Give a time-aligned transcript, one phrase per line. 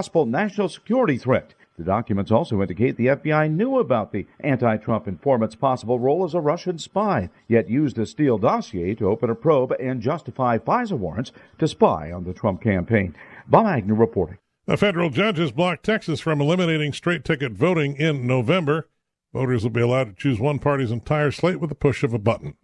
[0.00, 1.52] Possible national security threat.
[1.76, 6.32] The documents also indicate the FBI knew about the anti Trump informant's possible role as
[6.32, 10.96] a Russian spy, yet used a Steele dossier to open a probe and justify FISA
[10.96, 13.14] warrants to spy on the Trump campaign.
[13.46, 14.38] Bob Agnew reporting.
[14.66, 18.88] A federal judge has blocked Texas from eliminating straight ticket voting in November.
[19.34, 22.18] Voters will be allowed to choose one party's entire slate with the push of a
[22.18, 22.56] button.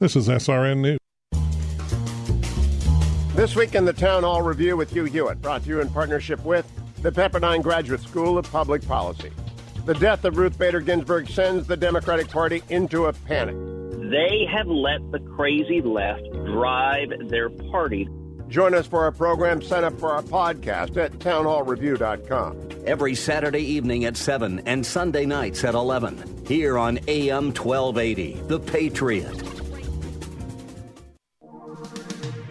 [0.00, 0.98] This is SRN News.
[3.40, 6.44] This week in the Town Hall Review with Hugh Hewitt, brought to you in partnership
[6.44, 9.30] with the Pepperdine Graduate School of Public Policy.
[9.86, 13.56] The death of Ruth Bader Ginsburg sends the Democratic Party into a panic.
[14.10, 18.10] They have let the crazy left drive their party.
[18.48, 22.68] Join us for our program, sign up for our podcast at townhallreview.com.
[22.84, 26.44] Every Saturday evening at 7 and Sunday nights at 11.
[26.46, 29.59] Here on AM 1280, The Patriot.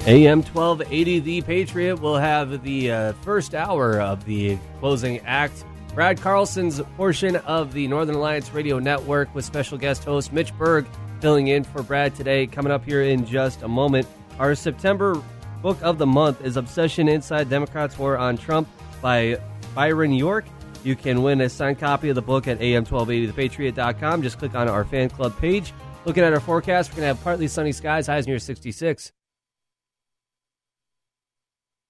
[0.07, 5.65] AM 1280, The Patriot, will have the uh, first hour of the closing act.
[5.93, 10.87] Brad Carlson's portion of the Northern Alliance Radio Network with special guest host Mitch Berg
[11.19, 12.47] filling in for Brad today.
[12.47, 14.07] Coming up here in just a moment.
[14.39, 15.21] Our September
[15.61, 18.69] book of the month is Obsession Inside Democrats' War on Trump
[19.01, 19.37] by
[19.75, 20.45] Byron York.
[20.85, 24.21] You can win a signed copy of the book at am1280thepatriot.com.
[24.21, 25.73] Just click on our fan club page.
[26.05, 29.11] Looking at our forecast, we're going to have partly sunny skies, highs near 66.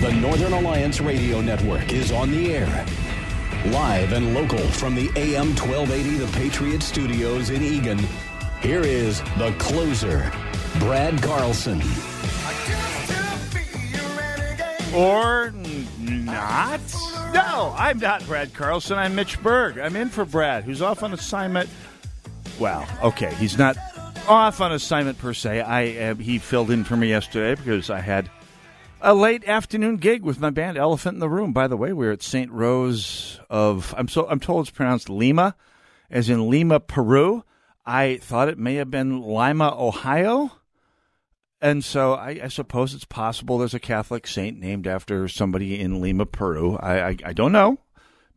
[0.00, 2.86] The Northern Alliance Radio Network is on the air.
[3.72, 7.98] Live and local from the AM 1280 The Patriot Studios in Eagan,
[8.60, 10.30] here is the closer,
[10.78, 11.80] Brad Carlson.
[14.94, 15.50] Or
[15.98, 16.80] not?
[17.32, 18.98] No, I'm not Brad Carlson.
[18.98, 19.78] I'm Mitch Berg.
[19.78, 21.70] I'm in for Brad, who's off on assignment.
[22.58, 23.78] Well, okay, he's not
[24.28, 25.62] off on assignment per se.
[25.62, 28.30] I uh, he filled in for me yesterday because I had
[29.00, 31.52] a late afternoon gig with my band Elephant in the Room.
[31.52, 32.50] By the way, we are at St.
[32.50, 35.54] Rose of I'm so I'm told it's pronounced Lima,
[36.10, 37.44] as in Lima, Peru.
[37.84, 40.52] I thought it may have been Lima, Ohio.
[41.60, 46.02] And so I, I, suppose it's possible there's a Catholic saint named after somebody in
[46.02, 46.76] Lima, Peru.
[46.76, 47.78] I, I, I don't know.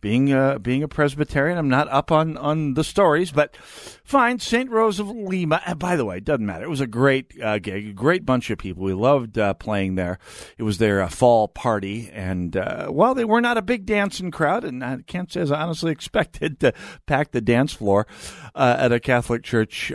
[0.01, 4.39] Being uh, being a Presbyterian, I'm not up on, on the stories, but fine.
[4.39, 4.69] St.
[4.69, 5.61] Rose of Lima.
[5.77, 6.63] By the way, it doesn't matter.
[6.63, 8.83] It was a great uh, gig, a great bunch of people.
[8.83, 10.19] We loved uh, playing there.
[10.57, 14.31] It was their uh, fall party, and uh, while they were not a big dancing
[14.31, 16.73] crowd, and I can't say as I honestly expected to
[17.05, 18.07] pack the dance floor
[18.55, 19.91] uh, at a Catholic church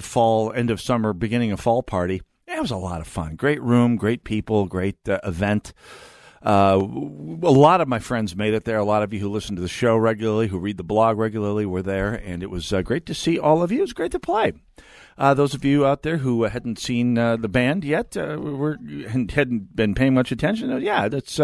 [0.00, 3.36] fall, end of summer, beginning of fall party it was a lot of fun.
[3.36, 5.72] Great room, great people, great uh, event.
[6.46, 6.78] Uh,
[7.42, 8.78] a lot of my friends made it there.
[8.78, 11.66] A lot of you who listen to the show regularly, who read the blog regularly,
[11.66, 13.78] were there, and it was uh, great to see all of you.
[13.78, 14.52] It was great to play.
[15.18, 18.78] Uh, those of you out there who hadn't seen uh, the band yet, uh, were
[19.30, 20.80] hadn't been paying much attention.
[20.80, 21.40] yeah, that's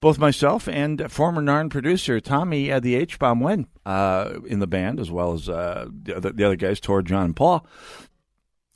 [0.00, 4.66] both myself and former Narn producer Tommy uh, the H Bomb Wen uh, in the
[4.66, 7.66] band, as well as uh, the, other, the other guys, Tor, John, and Paul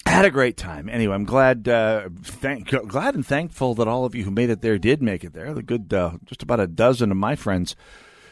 [0.07, 0.89] had a great time.
[0.89, 4.61] Anyway, I'm glad, uh, thank, glad and thankful that all of you who made it
[4.61, 5.53] there did make it there.
[5.55, 7.75] The good, uh, just about a dozen of my friends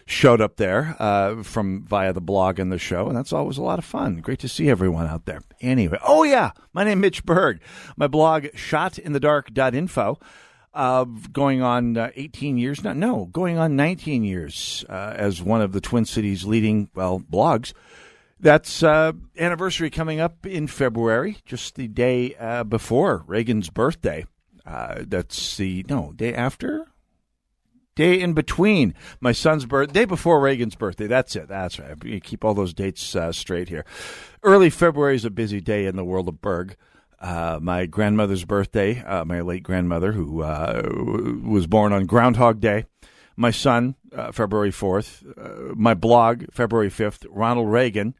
[0.07, 3.63] showed up there uh, from via the blog and the show, and that's always a
[3.63, 4.17] lot of fun.
[4.21, 5.41] Great to see everyone out there.
[5.61, 7.61] Anyway, oh yeah, my name is Mitch Berg.
[7.97, 10.19] My blog, shotinthedark.info.
[10.75, 12.95] Uh, going on uh, 18 years now.
[12.95, 17.75] No, going on 19 years uh, as one of the Twin Cities' leading, well, blogs.
[18.43, 24.27] That's uh, anniversary coming up in February, just the day uh, before Reagan's birthday.
[24.67, 26.89] Uh, that's the no day after,
[27.95, 31.07] day in between my son's birth, day before Reagan's birthday.
[31.07, 31.47] That's it.
[31.47, 31.97] That's right.
[32.05, 33.85] You keep all those dates uh, straight here.
[34.43, 36.77] Early February is a busy day in the world of Berg.
[37.21, 40.39] Uh, my grandmother's birthday, uh, my late grandmother, who
[41.45, 42.87] was born on Groundhog Day.
[43.37, 45.39] My son, uh, February 4th.
[45.39, 47.25] Uh, my blog, February 5th.
[47.31, 48.15] Ronald Reagan,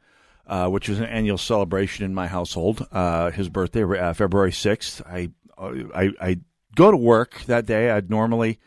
[0.47, 2.85] uh, which is an annual celebration in my household.
[2.91, 5.01] Uh, his birthday, uh, February 6th.
[5.07, 6.39] I, I, I
[6.75, 7.89] go to work that day.
[7.89, 8.59] I'd normally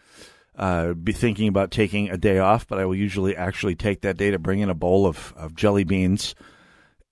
[0.56, 4.16] uh, be thinking about taking a day off, but I will usually actually take that
[4.16, 6.34] day to bring in a bowl of, of jelly beans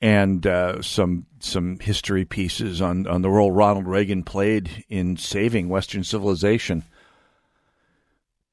[0.01, 5.69] and uh, some some history pieces on, on the role Ronald Reagan played in saving
[5.69, 6.85] Western civilization.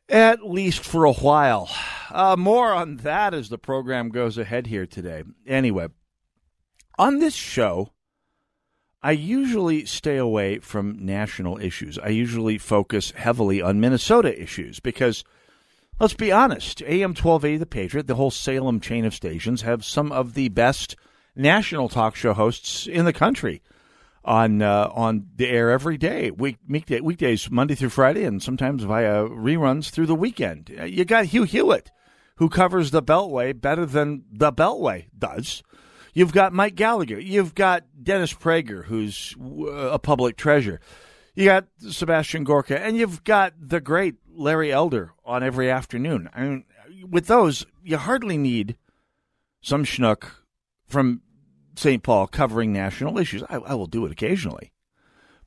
[0.07, 1.69] At least for a while.
[2.09, 5.23] Uh, more on that as the program goes ahead here today.
[5.47, 5.87] Anyway,
[7.01, 7.89] on this show,
[9.01, 11.97] I usually stay away from national issues.
[11.97, 15.23] I usually focus heavily on Minnesota issues because,
[15.99, 20.11] let's be honest, AM 12A The Patriot, the whole Salem chain of stations, have some
[20.11, 20.95] of the best
[21.35, 23.63] national talk show hosts in the country
[24.23, 28.83] on uh, on the air every day, week, weekday, weekdays, Monday through Friday, and sometimes
[28.83, 30.69] via reruns through the weekend.
[30.69, 31.89] You got Hugh Hewitt,
[32.35, 35.63] who covers the Beltway better than the Beltway does.
[36.13, 37.19] You've got Mike Gallagher.
[37.19, 40.79] You've got Dennis Prager, who's uh, a public treasure.
[41.33, 46.29] You got Sebastian Gorka, and you've got the great Larry Elder on every afternoon.
[46.33, 46.65] I mean,
[47.09, 48.75] with those, you hardly need
[49.61, 50.31] some schnook
[50.87, 51.21] from
[51.75, 52.03] St.
[52.03, 53.43] Paul covering national issues.
[53.43, 54.73] I, I will do it occasionally,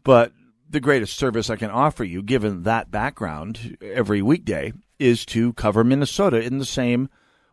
[0.03, 0.33] but
[0.69, 5.85] the greatest service I can offer you, given that background, every weekday is to cover
[5.85, 7.11] Minnesota in the same,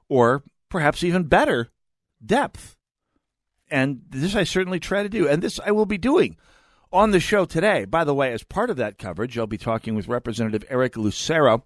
[0.07, 1.69] or perhaps even better,
[2.25, 2.77] depth
[3.71, 6.37] and this I certainly try to do, and this I will be doing
[6.91, 7.85] on the show today.
[7.85, 11.65] By the way, as part of that coverage, I'll be talking with Representative Eric Lucero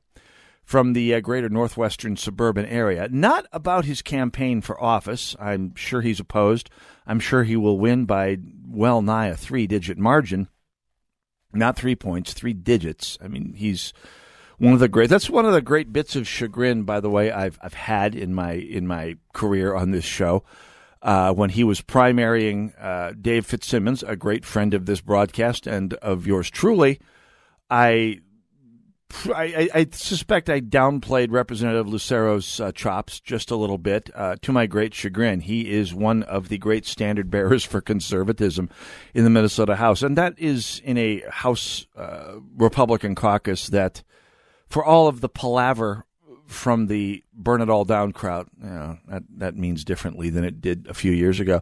[0.63, 5.35] from the uh, greater northwestern suburban area, not about his campaign for office.
[5.39, 6.69] I'm sure he's opposed.
[7.05, 8.37] I'm sure he will win by
[8.67, 10.47] well nigh a three digit margin.
[11.53, 13.17] Not three points, three digits.
[13.23, 13.93] I mean, he's
[14.57, 15.09] one of the great.
[15.09, 18.33] That's one of the great bits of chagrin, by the way, I've I've had in
[18.33, 20.43] my in my career on this show
[21.05, 25.93] uh, when he was primarying uh, Dave Fitzsimmons, a great friend of this broadcast and
[25.95, 26.99] of yours truly.
[27.69, 28.21] I
[29.27, 34.09] I, I, suspect I downplayed Representative Lucero's uh, chops just a little bit.
[34.13, 38.67] Uh, to my great chagrin, he is one of the great standard bearers for conservatism
[39.13, 44.03] in the Minnesota House, and that is in a House uh, Republican caucus that,
[44.67, 46.04] for all of the palaver
[46.47, 48.47] from the burn it all down crowd.
[48.61, 51.61] You know, that that means differently than it did a few years ago.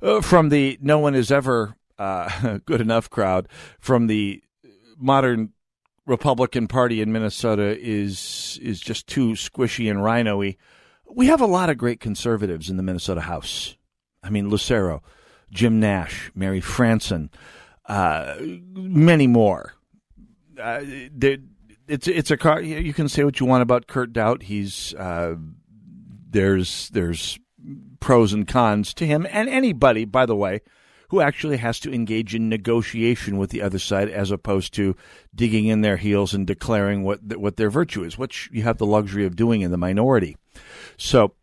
[0.00, 3.48] Uh, from the no one is ever uh, good enough crowd.
[3.78, 4.42] From the
[4.98, 5.52] modern
[6.06, 10.56] Republican Party in Minnesota is is just too squishy and rhino-y.
[11.14, 13.76] We have a lot of great conservatives in the Minnesota House.
[14.22, 15.02] I mean, Lucero,
[15.50, 17.28] Jim Nash, Mary Franson,
[17.86, 19.74] uh, many more.
[20.58, 20.80] Uh,
[21.92, 22.62] it's it's a car.
[22.62, 24.44] You can say what you want about Kurt Daudt.
[24.44, 25.34] He's uh,
[26.30, 27.38] there's there's
[28.00, 30.62] pros and cons to him and anybody, by the way,
[31.10, 34.96] who actually has to engage in negotiation with the other side as opposed to
[35.34, 38.86] digging in their heels and declaring what what their virtue is, which you have the
[38.86, 40.38] luxury of doing in the minority.
[40.96, 41.34] So,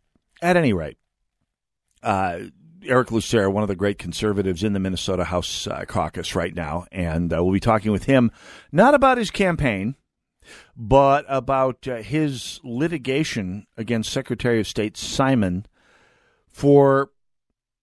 [0.41, 0.97] at any rate,
[2.01, 2.39] uh,
[2.83, 6.87] Eric Lucero, one of the great conservatives in the Minnesota House uh, caucus right now,
[6.91, 8.31] and uh, we'll be talking with him
[8.71, 9.95] not about his campaign
[10.75, 15.65] but about uh, his litigation against Secretary of State Simon
[16.47, 17.11] for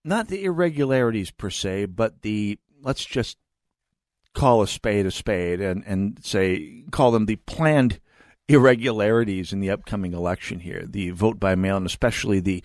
[0.05, 3.37] not the irregularities per se, but the let's just
[4.35, 8.01] call a spade a spade and, and say call them the planned
[8.49, 12.63] irregularities in the upcoming election here, the vote by mail and especially the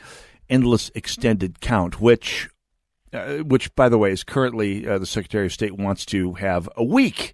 [0.50, 2.50] endless extended count, which
[3.14, 6.70] uh, which by the way is currently uh, the Secretary of State wants to have
[6.78, 7.34] a week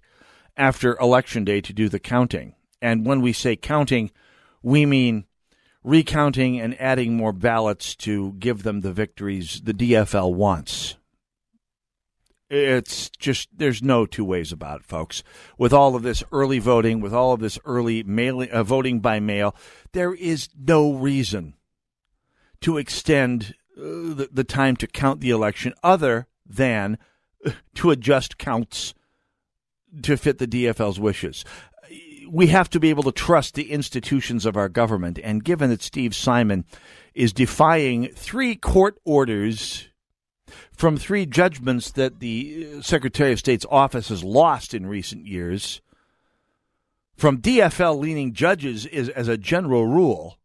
[0.56, 2.54] after election day to do the counting.
[2.80, 4.10] And when we say counting,
[4.62, 5.24] we mean
[5.82, 10.96] recounting and adding more ballots to give them the victories the DFL wants.
[12.50, 15.22] It's just, there's no two ways about it, folks.
[15.58, 19.20] With all of this early voting, with all of this early mailing, uh, voting by
[19.20, 19.54] mail,
[19.92, 21.54] there is no reason
[22.62, 26.96] to extend uh, the, the time to count the election other than
[27.74, 28.94] to adjust counts
[30.02, 31.44] to fit the DFL's wishes
[32.30, 35.18] we have to be able to trust the institutions of our government.
[35.22, 36.64] And given that Steve Simon
[37.14, 39.88] is defying three court orders
[40.72, 45.80] from three judgments that the uh, Secretary of State's office has lost in recent years,
[47.16, 50.38] from DFL leaning judges is, as a general rule,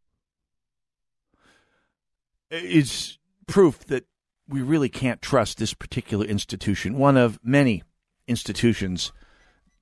[2.50, 4.06] is proof that
[4.48, 7.84] we really can't trust this particular institution, one of many
[8.28, 9.12] institutions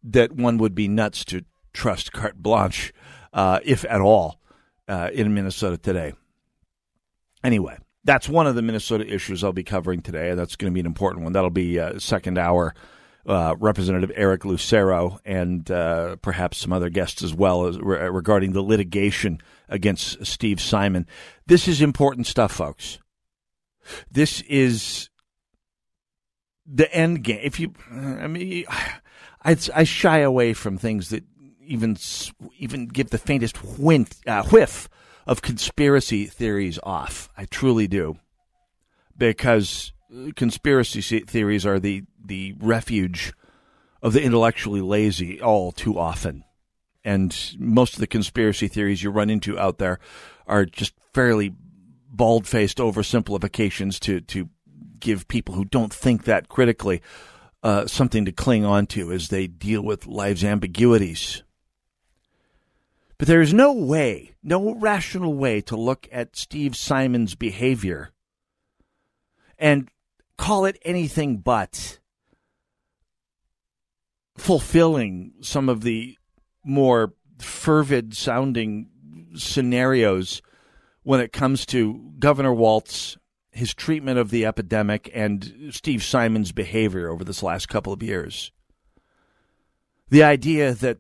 [0.04, 2.94] that one would be nuts to trust carte blanche,
[3.34, 4.40] uh, if at all,
[4.88, 6.14] uh, in Minnesota today.
[7.44, 10.34] Anyway, that's one of the Minnesota issues I'll be covering today.
[10.34, 11.34] That's going to be an important one.
[11.34, 12.74] That'll be uh, second hour.
[13.24, 18.54] Uh, Representative Eric Lucero and uh, perhaps some other guests as well as re- regarding
[18.54, 21.06] the litigation against Steve Simon.
[21.46, 22.98] This is important stuff, folks.
[24.10, 25.12] This is
[26.66, 27.42] the end game.
[27.44, 28.66] If you, I mean,
[29.44, 31.24] I, I shy away from things that
[31.72, 31.98] even
[32.58, 34.90] even give the faintest whint, uh, whiff
[35.26, 37.30] of conspiracy theories off.
[37.38, 38.18] I truly do,
[39.18, 39.94] because
[40.36, 43.34] conspiracy theories are the the refuge
[44.02, 46.44] of the intellectually lazy all too often.
[47.04, 50.00] And most of the conspiracy theories you run into out there
[50.46, 51.54] are just fairly
[52.12, 54.50] bald faced oversimplifications to, to
[55.00, 57.02] give people who don't think that critically
[57.64, 61.44] uh, something to cling on to as they deal with life's ambiguities.
[63.22, 68.10] But there is no way, no rational way to look at Steve Simon's behavior
[69.60, 69.90] and
[70.40, 72.00] call it anything but
[74.36, 76.18] fulfilling some of the
[76.66, 78.90] more fervid sounding
[79.36, 80.42] scenarios
[81.04, 83.20] when it comes to Governor Walz,
[83.52, 88.52] his treatment of the epidemic, and Steve Simon's behavior over this last couple of years.
[90.10, 90.98] The idea that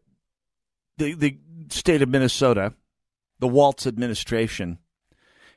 [0.99, 2.73] the, the state of Minnesota,
[3.39, 4.79] the Walz administration,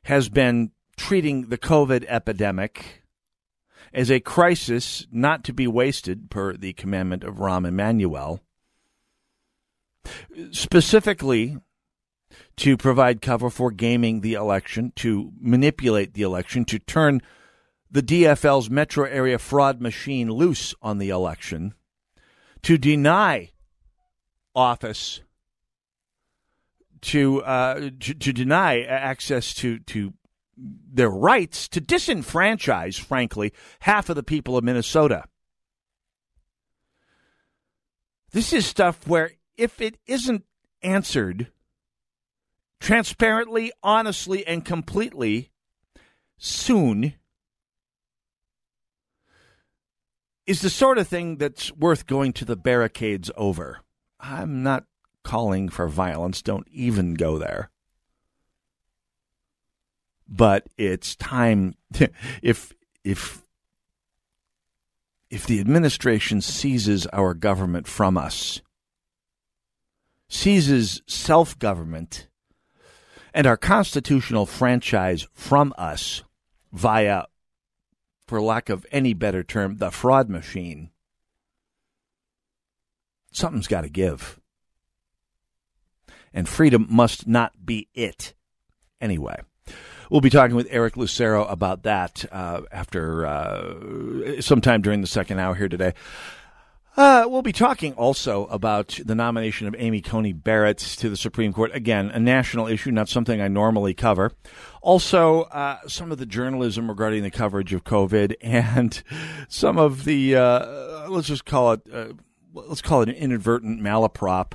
[0.05, 3.03] has been treating the COVID epidemic
[3.93, 8.41] as a crisis not to be wasted, per the commandment of Rahm Emanuel,
[10.51, 11.59] specifically
[12.57, 17.23] to provide cover for gaming the election, to manipulate the election, to turn
[17.91, 21.75] the DFL's metro area fraud machine loose on the election,
[22.63, 23.51] to deny
[24.55, 25.21] office,
[27.05, 30.15] to uh, to, to deny access to to
[30.57, 35.25] their rights to disenfranchise, frankly, half of the people of Minnesota.
[38.33, 40.45] This is stuff where if it isn't
[40.83, 41.49] answered
[42.81, 45.51] transparently, honestly, and completely
[46.37, 47.15] soon,
[50.47, 53.81] is the sort of thing that's worth going to the barricades over.
[54.21, 54.85] I'm not
[55.25, 56.43] calling for violence.
[56.43, 57.71] Don't even go there
[60.29, 61.75] but it's time
[62.43, 63.43] if if
[65.31, 68.61] if the administration seizes our government from us
[70.29, 72.29] seizes self-government
[73.33, 76.23] and our constitutional franchise from us
[76.73, 77.25] via
[78.27, 80.91] for lack of any better term the fraud machine
[83.33, 84.41] something's got to give
[86.35, 88.35] and freedom must not be it
[89.01, 89.37] anyway
[90.11, 95.39] We'll be talking with Eric Lucero about that uh, after uh, sometime during the second
[95.39, 95.95] hour here today.
[96.97, 101.53] Uh, we'll be talking also about the nomination of Amy Coney Barrett to the Supreme
[101.53, 101.75] Court.
[101.75, 104.31] Again, a national issue, not something I normally cover.
[104.81, 109.03] Also, uh, some of the journalism regarding the coverage of COVID and
[109.49, 112.13] some of the, uh, let's just call it, uh,
[112.53, 114.53] let's call it an inadvertent malaprop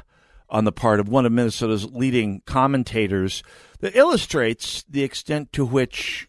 [0.49, 3.43] on the part of one of Minnesota's leading commentators
[3.79, 6.27] that illustrates the extent to which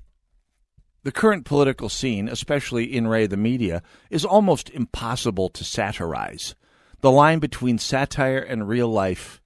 [1.03, 6.55] the current political scene, especially in Ray the media, is almost impossible to satirize.
[7.01, 9.41] The line between satire and real life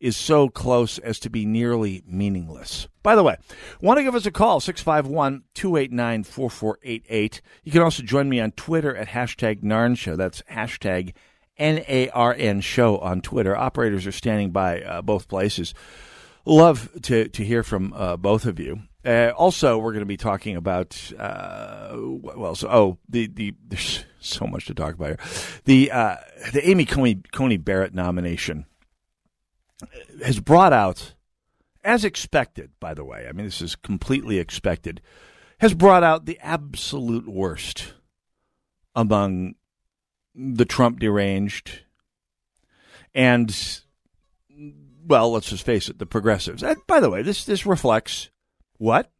[0.00, 2.88] is so close as to be nearly meaningless.
[3.02, 3.36] By the way,
[3.80, 7.42] want to give us a call, 651 289 4488.
[7.64, 10.16] You can also join me on Twitter at hashtag NARN Show.
[10.16, 11.14] That's hashtag
[11.56, 13.56] N A R N Show on Twitter.
[13.56, 15.74] Operators are standing by uh, both places.
[16.46, 18.80] Love to, to hear from uh, both of you.
[19.04, 24.04] Uh, also, we're going to be talking about uh, well, so oh, the the there's
[24.20, 25.18] so much to talk about here.
[25.64, 26.16] The uh,
[26.52, 28.64] the Amy Coney, Coney Barrett nomination
[30.24, 31.14] has brought out,
[31.82, 33.26] as expected, by the way.
[33.28, 35.02] I mean, this is completely expected.
[35.58, 37.94] Has brought out the absolute worst
[38.94, 39.54] among
[40.34, 41.82] the Trump deranged
[43.14, 43.80] and
[45.06, 46.62] well, let's just face it, the progressives.
[46.62, 48.30] And by the way, this this reflects
[48.78, 49.10] what?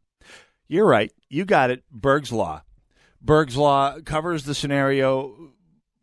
[0.66, 1.12] You're right.
[1.28, 1.84] You got it.
[1.90, 2.62] Berg's law.
[3.20, 5.52] Berg's law covers the scenario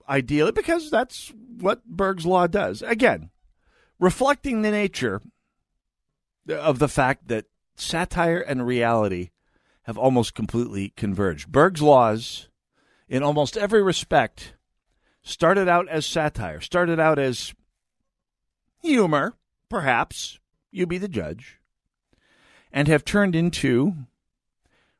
[0.07, 2.81] ideally because that's what Berg's law does.
[2.81, 3.29] Again,
[3.99, 5.21] reflecting the nature
[6.49, 9.29] of the fact that satire and reality
[9.83, 11.51] have almost completely converged.
[11.51, 12.49] Berg's laws,
[13.07, 14.53] in almost every respect,
[15.23, 17.53] started out as satire, started out as
[18.81, 19.35] humor,
[19.69, 20.37] Perhaps.
[20.69, 21.59] You be the judge.
[22.73, 23.93] and have turned into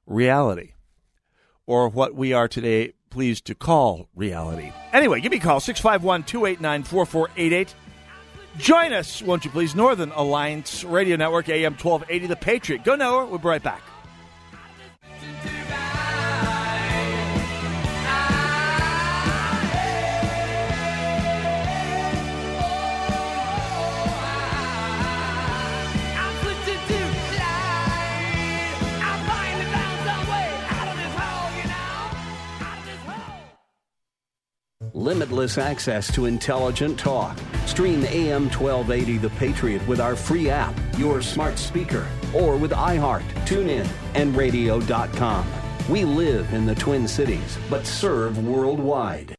[0.06, 0.74] reality,
[1.66, 4.72] or what we are today pleased to call reality.
[4.94, 7.76] Anyway, give me a call 651 289 4488.
[8.58, 9.76] Join us, won't you please?
[9.76, 12.84] Northern Alliance Radio Network, AM 1280, The Patriot.
[12.84, 13.26] Go nowhere.
[13.26, 13.82] We'll be right back.
[35.12, 37.38] Limitless access to intelligent talk.
[37.66, 43.24] Stream AM 1280 The Patriot with our free app, your smart speaker, or with iHeart,
[43.46, 45.46] TuneIn, and radio.com.
[45.90, 49.36] We live in the Twin Cities, but serve worldwide.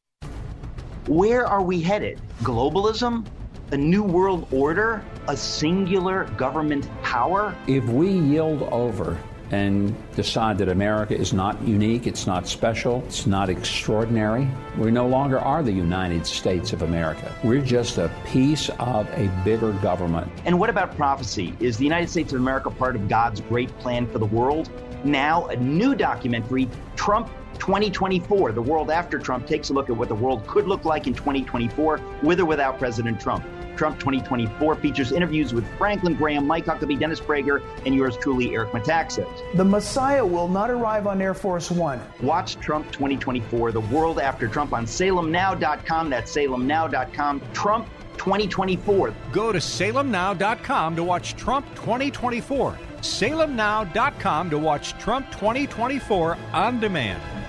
[1.07, 2.21] Where are we headed?
[2.43, 3.26] Globalism?
[3.71, 5.02] A new world order?
[5.29, 7.57] A singular government power?
[7.67, 9.19] If we yield over
[9.52, 14.49] and decide that America is not unique, it's not special, it's not extraordinary.
[14.78, 17.32] We no longer are the United States of America.
[17.44, 20.32] We're just a piece of a bigger government.
[20.47, 21.54] And what about prophecy?
[21.61, 24.71] Is the United States of America part of God's great plan for the world?
[25.04, 27.28] Now, a new documentary, Trump
[27.59, 31.06] 2024, The World After Trump, takes a look at what the world could look like
[31.06, 33.44] in 2024 with or without President Trump.
[33.76, 38.71] Trump 2024 features interviews with Franklin Graham, Mike Huckabee, Dennis Prager, and yours truly, Eric
[38.71, 39.29] Metaxas.
[39.57, 42.00] The Messiah will not arrive on Air Force One.
[42.21, 46.11] Watch Trump 2024, The World After Trump on salemnow.com.
[46.11, 47.43] That's salemnow.com.
[47.52, 47.88] Trump
[48.19, 49.14] 2024.
[49.33, 52.79] Go to salemnow.com to watch Trump 2024.
[53.00, 57.41] salemnow.com to watch Trump 2024 on demand.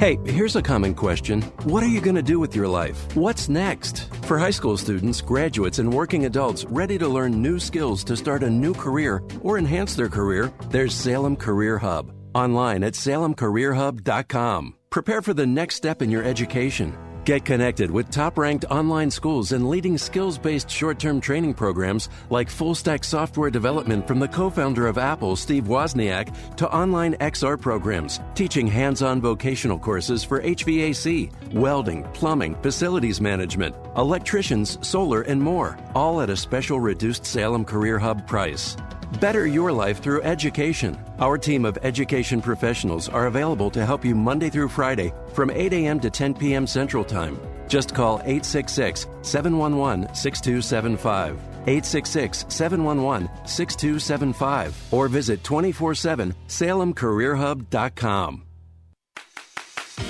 [0.00, 1.42] Hey, here's a common question.
[1.64, 3.14] What are you going to do with your life?
[3.14, 4.08] What's next?
[4.24, 8.42] For high school students, graduates, and working adults ready to learn new skills to start
[8.42, 12.14] a new career or enhance their career, there's Salem Career Hub.
[12.34, 14.74] Online at salemcareerhub.com.
[14.88, 16.96] Prepare for the next step in your education.
[17.26, 22.08] Get connected with top ranked online schools and leading skills based short term training programs
[22.30, 27.14] like full stack software development from the co founder of Apple, Steve Wozniak, to online
[27.16, 35.20] XR programs teaching hands on vocational courses for HVAC, welding, plumbing, facilities management, electricians, solar,
[35.22, 38.78] and more, all at a special reduced Salem Career Hub price.
[39.18, 40.96] Better your life through education.
[41.18, 45.72] Our team of education professionals are available to help you Monday through Friday from 8
[45.72, 45.98] a.m.
[46.00, 46.66] to 10 p.m.
[46.66, 47.40] Central Time.
[47.66, 51.34] Just call 866 711 6275.
[51.66, 58.44] 866 711 6275 or visit 24 7 salemcareerhub.com.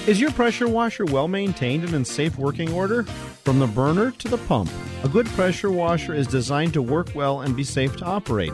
[0.07, 3.05] Is your pressure washer well maintained and in safe working order?
[3.45, 4.71] From the burner to the pump,
[5.05, 8.53] a good pressure washer is designed to work well and be safe to operate.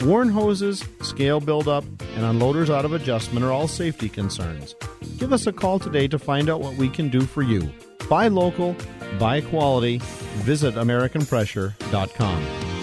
[0.00, 4.74] Worn hoses, scale buildup, and unloaders out of adjustment are all safety concerns.
[5.18, 7.70] Give us a call today to find out what we can do for you.
[8.08, 8.76] Buy local,
[9.18, 9.98] buy quality,
[10.42, 12.73] visit AmericanPressure.com.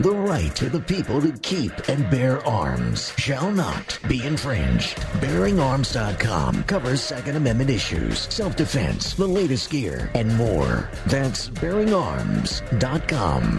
[0.00, 4.96] The right of the people to keep and bear arms shall not be infringed.
[5.20, 10.88] BearingArms.com covers Second Amendment issues, self-defense, the latest gear, and more.
[11.06, 13.58] That's BearingArms.com.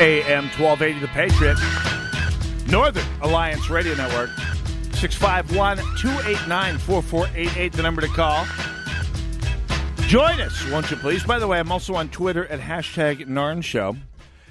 [0.00, 1.58] AM 1280 The Patriot,
[2.68, 4.30] Northern Alliance Radio Network,
[5.00, 8.44] 651 289 4488, the number to call.
[10.08, 11.24] Join us, won't you please?
[11.24, 13.96] By the way, I'm also on Twitter at hashtag Narn Show,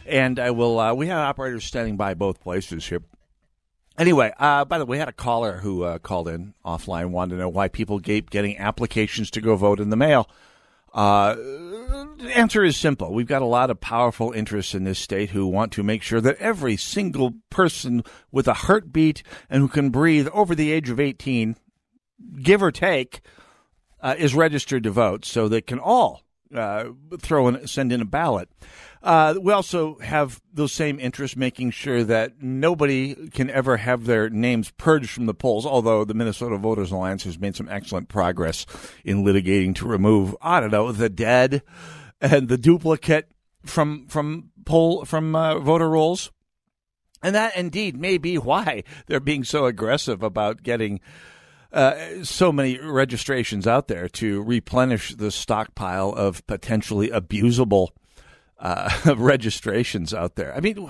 [0.07, 0.79] and I will.
[0.79, 3.03] Uh, we have operators standing by both places here.
[3.95, 7.35] Anyway, uh, by the way, we had a caller who uh, called in offline, wanted
[7.35, 10.27] to know why people keep getting applications to go vote in the mail.
[10.93, 13.13] Uh, the answer is simple.
[13.13, 16.21] We've got a lot of powerful interests in this state who want to make sure
[16.21, 20.99] that every single person with a heartbeat and who can breathe over the age of
[20.99, 21.55] 18,
[22.41, 23.21] give or take,
[24.01, 26.23] uh, is registered to vote so they can all
[26.55, 26.85] uh,
[27.19, 28.49] throw in, send in a ballot.
[29.01, 34.29] Uh, we also have those same interests making sure that nobody can ever have their
[34.29, 38.65] names purged from the polls, although the Minnesota Voters Alliance has made some excellent progress
[39.05, 41.61] in litigating to remove, I don't know, the dead
[42.19, 43.31] and the duplicate
[43.63, 46.31] from, from poll, from uh, voter rolls.
[47.23, 50.99] And that indeed may be why they're being so aggressive about getting
[51.71, 57.89] uh, so many registrations out there to replenish the stockpile of potentially abusable
[58.59, 60.55] uh, registrations out there.
[60.55, 60.89] I mean,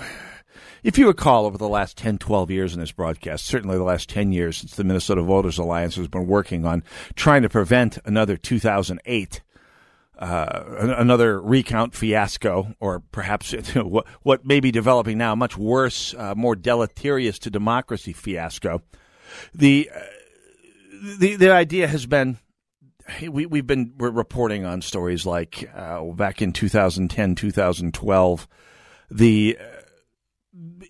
[0.83, 4.09] if you recall, over the last 10, 12 years in this broadcast, certainly the last
[4.09, 6.83] 10 years since the Minnesota Voters Alliance has been working on
[7.15, 9.41] trying to prevent another 2008
[10.19, 10.65] uh,
[10.97, 16.55] another recount fiasco, or perhaps what, what may be developing now, much worse, uh, more
[16.57, 18.81] deleterious to democracy fiasco.
[19.55, 19.99] The, uh,
[21.19, 22.37] the, the idea has been
[23.21, 28.47] we, we've been we're reporting on stories like uh, back in 2010, 2012,
[29.11, 29.63] the uh,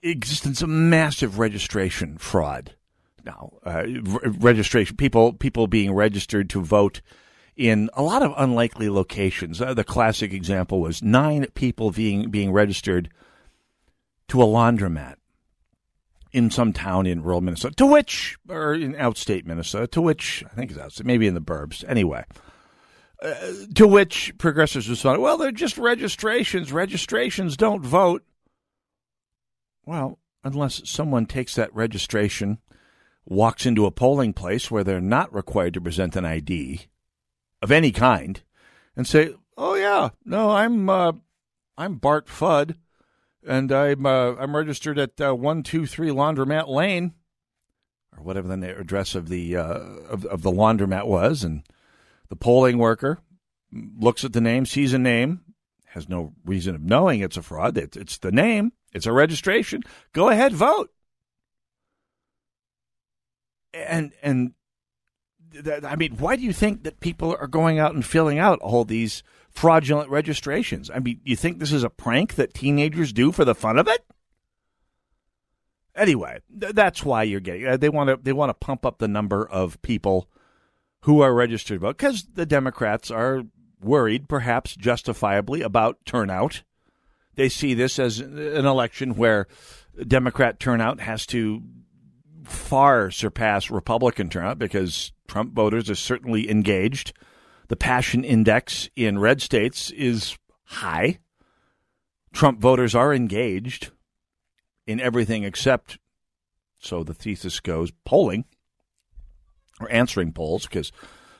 [0.04, 2.76] existence of massive registration fraud.
[3.26, 3.84] Now, uh,
[4.40, 7.02] registration people people being registered to vote
[7.56, 9.62] in a lot of unlikely locations.
[9.62, 13.10] Uh, the classic example was nine people being being registered
[14.30, 15.16] to a laundromat
[16.32, 20.56] in some town in rural Minnesota, to which, or in outstate Minnesota, to which, I
[20.56, 21.84] think it's outstate, maybe in the burbs.
[21.88, 22.24] Anyway,
[23.22, 23.36] uh,
[23.76, 26.72] to which progressives responded, well, they're just registrations.
[26.72, 28.24] Registrations don't vote.
[29.86, 32.60] Well, unless someone takes that registration,
[33.26, 36.88] walks into a polling place where they're not required to present an ID,
[37.62, 38.42] of any kind
[38.96, 41.14] and say, "Oh yeah, no, I'm uh,
[41.78, 42.76] I'm Bart Fudd,
[43.46, 47.14] and I'm uh, I'm registered at uh, one two three Laundromat Lane,
[48.16, 51.64] or whatever the address of the uh, of of the laundromat was." And
[52.30, 53.20] the polling worker
[53.72, 55.42] looks at the name, sees a name,
[55.88, 57.78] has no reason of knowing it's a fraud.
[57.78, 58.74] It's, it's the name.
[58.94, 59.84] It's a registration.
[60.14, 60.92] Go ahead, vote.
[63.74, 64.54] And and
[65.84, 68.86] I mean, why do you think that people are going out and filling out all
[68.86, 70.90] these fraudulent registrations?
[70.90, 73.88] I mean, you think this is a prank that teenagers do for the fun of
[73.88, 74.06] it?
[75.96, 77.68] Anyway, th- that's why you're getting.
[77.68, 80.30] Uh, they want to they want to pump up the number of people
[81.02, 83.44] who are registered to vote because the Democrats are
[83.82, 86.64] worried, perhaps justifiably, about turnout.
[87.36, 89.48] They see this as an election where
[90.06, 91.62] Democrat turnout has to
[92.44, 97.14] far surpass Republican turnout because Trump voters are certainly engaged.
[97.70, 101.20] The passion index in red states is high.
[102.34, 103.92] Trump voters are engaged
[104.88, 106.00] in everything except,
[106.80, 108.46] so the thesis goes, polling
[109.80, 110.92] or answering polls, because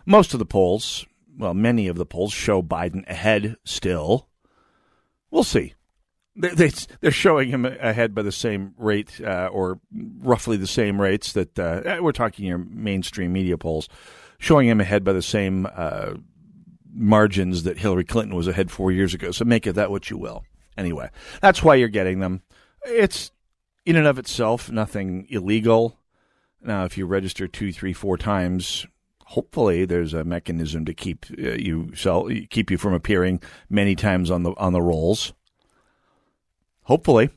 [0.06, 1.06] most of the polls,
[1.38, 4.30] well, many of the polls show Biden ahead still.
[5.32, 5.74] We'll see.
[6.36, 6.72] They,
[7.04, 11.58] are showing him ahead by the same rate, uh, or roughly the same rates that
[11.58, 13.90] uh, we're talking your mainstream media polls,
[14.40, 16.14] showing him ahead by the same uh,
[16.92, 19.30] margins that Hillary Clinton was ahead four years ago.
[19.32, 20.44] So make it that what you will.
[20.78, 21.10] Anyway,
[21.42, 22.42] that's why you're getting them.
[22.86, 23.32] It's
[23.86, 25.98] in and of itself nothing illegal.
[26.62, 28.88] Now, if you register two, three, four times,
[29.26, 34.32] hopefully there's a mechanism to keep uh, you so keep you from appearing many times
[34.32, 35.34] on the on the rolls.
[36.84, 37.30] Hopefully.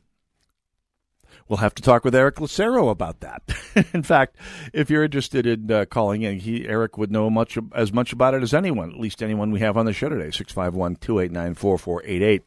[1.48, 3.42] We'll have to talk with Eric Lucero about that.
[3.94, 4.36] in fact,
[4.72, 8.34] if you're interested in uh, calling in, he, Eric would know much as much about
[8.34, 12.42] it as anyone, at least anyone we have on the show today, 651 289 4488.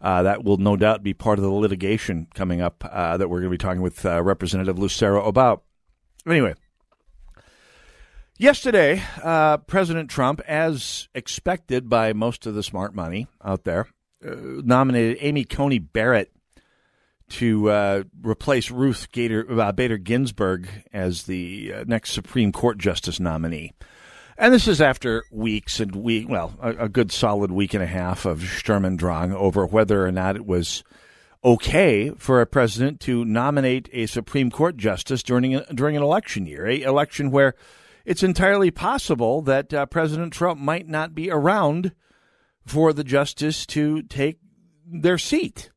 [0.00, 3.40] Uh, that will no doubt be part of the litigation coming up uh, that we're
[3.40, 5.62] going to be talking with uh, Representative Lucero about.
[6.26, 6.54] Anyway,
[8.38, 13.88] yesterday, uh, President Trump, as expected by most of the smart money out there,
[14.26, 16.32] uh, nominated Amy Coney Barrett
[17.30, 23.18] to uh, replace Ruth Gator, uh, Bader Ginsburg as the uh, next Supreme Court justice
[23.18, 23.72] nominee.
[24.36, 27.86] And this is after weeks and week, well, a, a, good solid week and a
[27.86, 30.82] half of Sturm und Drang over whether or not it was
[31.44, 36.66] okay for a president to nominate a Supreme Court justice during during an election year,
[36.66, 37.54] a election where
[38.04, 41.92] it's entirely possible that uh, President Trump might not be around
[42.64, 44.38] for the justice to take
[44.86, 45.70] their seat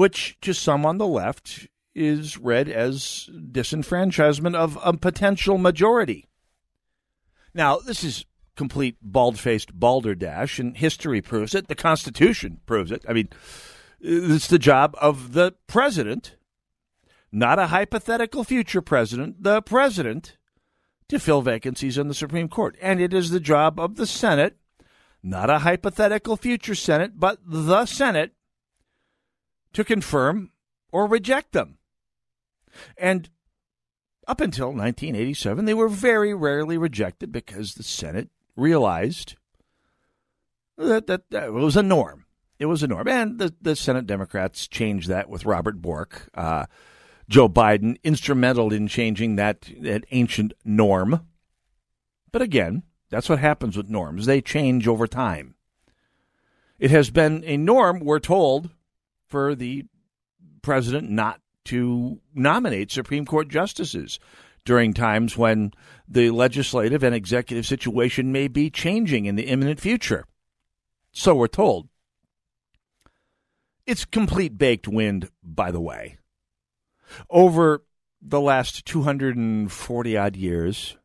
[0.00, 6.26] which to some on the left is read as disenfranchisement of a potential majority.
[7.52, 8.24] Now, this is
[8.56, 11.68] complete bald faced balderdash, and history proves it.
[11.68, 13.04] The Constitution proves it.
[13.06, 13.28] I mean,
[14.00, 16.36] it's the job of the president,
[17.30, 20.38] not a hypothetical future president, the president,
[21.10, 22.74] to fill vacancies in the Supreme Court.
[22.80, 24.56] And it is the job of the Senate,
[25.22, 28.32] not a hypothetical future Senate, but the Senate,
[29.72, 30.50] to confirm
[30.92, 31.78] or reject them.
[32.96, 33.28] And
[34.26, 39.36] up until 1987, they were very rarely rejected because the Senate realized
[40.76, 42.26] that, that, that it was a norm.
[42.58, 43.08] It was a norm.
[43.08, 46.28] And the, the Senate Democrats changed that with Robert Bork.
[46.34, 46.66] Uh,
[47.28, 51.26] Joe Biden, instrumental in changing that, that ancient norm.
[52.32, 54.26] But again, that's what happens with norms.
[54.26, 55.54] They change over time.
[56.78, 58.70] It has been a norm, we're told,
[59.30, 59.84] for the
[60.62, 64.18] president not to nominate Supreme Court justices
[64.64, 65.72] during times when
[66.06, 70.26] the legislative and executive situation may be changing in the imminent future.
[71.12, 71.88] So we're told.
[73.86, 76.18] It's complete baked wind, by the way.
[77.28, 77.82] Over
[78.20, 80.96] the last 240 odd years,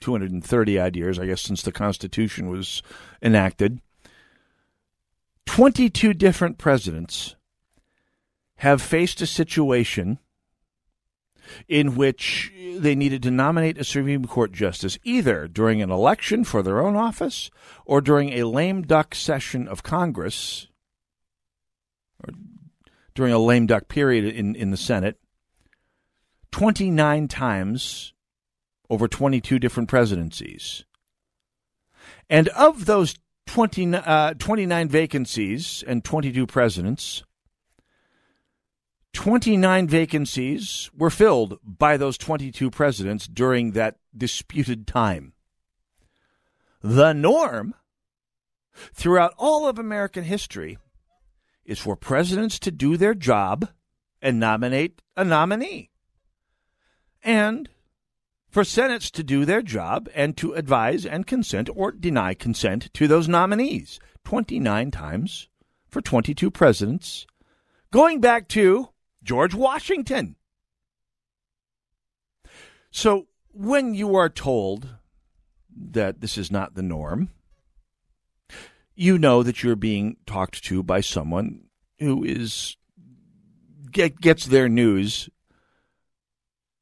[0.00, 2.82] 230 odd years, I guess, since the Constitution was
[3.22, 3.80] enacted,
[5.54, 7.36] 22 different presidents
[8.56, 10.18] have faced a situation
[11.68, 16.60] in which they needed to nominate a Supreme Court justice either during an election for
[16.60, 17.52] their own office
[17.86, 20.66] or during a lame duck session of Congress
[22.18, 22.34] or
[23.14, 25.20] during a lame duck period in, in the Senate
[26.50, 28.12] 29 times
[28.90, 30.84] over 22 different presidencies.
[32.28, 33.14] And of those
[33.46, 37.22] 20, uh, 29 vacancies and 22 presidents,
[39.12, 45.32] 29 vacancies were filled by those 22 presidents during that disputed time.
[46.82, 47.74] The norm
[48.92, 50.78] throughout all of American history
[51.64, 53.70] is for presidents to do their job
[54.20, 55.90] and nominate a nominee.
[57.22, 57.68] And
[58.54, 63.08] for senates to do their job and to advise and consent or deny consent to
[63.08, 65.48] those nominees 29 times
[65.88, 67.26] for 22 presidents,
[67.90, 68.90] going back to
[69.24, 70.36] George Washington.
[72.92, 74.86] So when you are told
[75.76, 77.30] that this is not the norm,
[78.94, 81.64] you know that you're being talked to by someone
[81.98, 82.76] who is
[83.90, 85.28] get, gets their news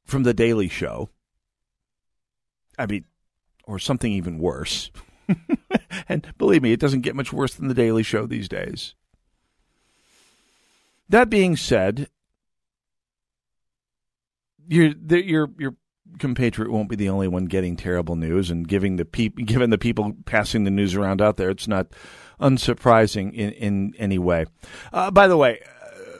[0.04, 1.08] from the Daily Show.
[2.78, 3.04] I mean,
[3.64, 4.90] or something even worse.
[6.08, 8.94] and believe me, it doesn't get much worse than the Daily Show these days.
[11.08, 12.08] That being said,
[14.66, 15.74] your your your
[16.18, 19.78] compatriot won't be the only one getting terrible news and giving the peop- given the
[19.78, 21.50] people passing the news around out there.
[21.50, 21.88] It's not
[22.40, 24.46] unsurprising in in any way.
[24.92, 26.18] Uh, by the way, uh,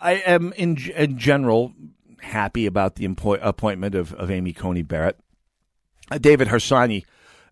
[0.00, 1.72] I am in, in general
[2.20, 5.18] happy about the appointment of, of Amy Coney Barrett.
[6.10, 7.04] Uh, David Harsanyi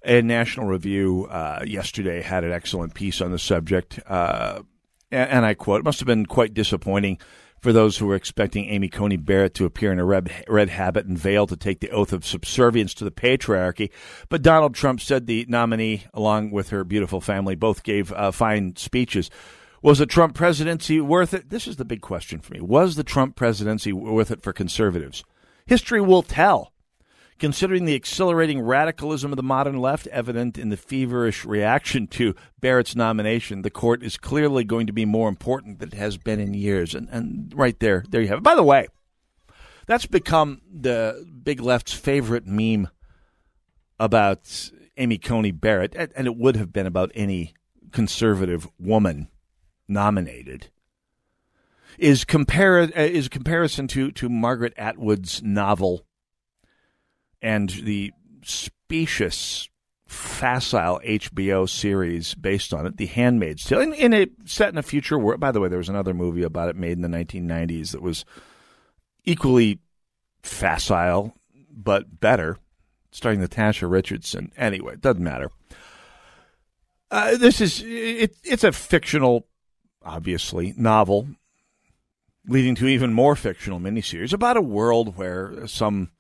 [0.05, 4.63] in National Review uh, yesterday had an excellent piece on the subject, uh,
[5.11, 7.19] and, and I quote: "It must have been quite disappointing."
[7.61, 11.07] for those who were expecting Amy Coney Barrett to appear in a red, red habit
[11.07, 13.91] and veil to take the oath of subservience to the patriarchy.
[14.29, 18.77] But Donald Trump said the nominee, along with her beautiful family, both gave uh, fine
[18.77, 19.31] speeches.
[19.83, 21.51] Was the Trump presidency worth it?
[21.51, 22.61] This is the big question for me.
[22.61, 25.23] Was the Trump presidency worth it for conservatives?
[25.67, 26.73] History will tell.
[27.41, 32.95] Considering the accelerating radicalism of the modern left, evident in the feverish reaction to Barrett's
[32.95, 36.53] nomination, the court is clearly going to be more important than it has been in
[36.53, 36.95] years.
[36.95, 38.45] And, and right there, there you have it.
[38.45, 38.89] By the way,
[39.87, 42.89] that's become the big left's favorite meme
[43.99, 47.55] about Amy Coney Barrett, and it would have been about any
[47.91, 49.29] conservative woman
[49.89, 50.69] nominated.
[51.97, 56.07] Is compare uh, is comparison to to Margaret Atwood's novel
[57.43, 59.69] and the specious,
[60.07, 64.83] facile HBO series based on it, The Handmaid's Tale, in, in a set in a
[64.83, 65.41] future world.
[65.41, 68.25] By the way, there was another movie about it made in the 1990s that was
[69.25, 69.79] equally
[70.43, 71.35] facile
[71.71, 72.59] but better,
[73.13, 74.53] starring Natasha Richardson.
[74.57, 75.51] Anyway, it doesn't matter.
[77.11, 79.47] Uh, this is it, it's a fictional,
[80.05, 81.29] obviously novel,
[82.47, 86.11] leading to even more fictional miniseries about a world where some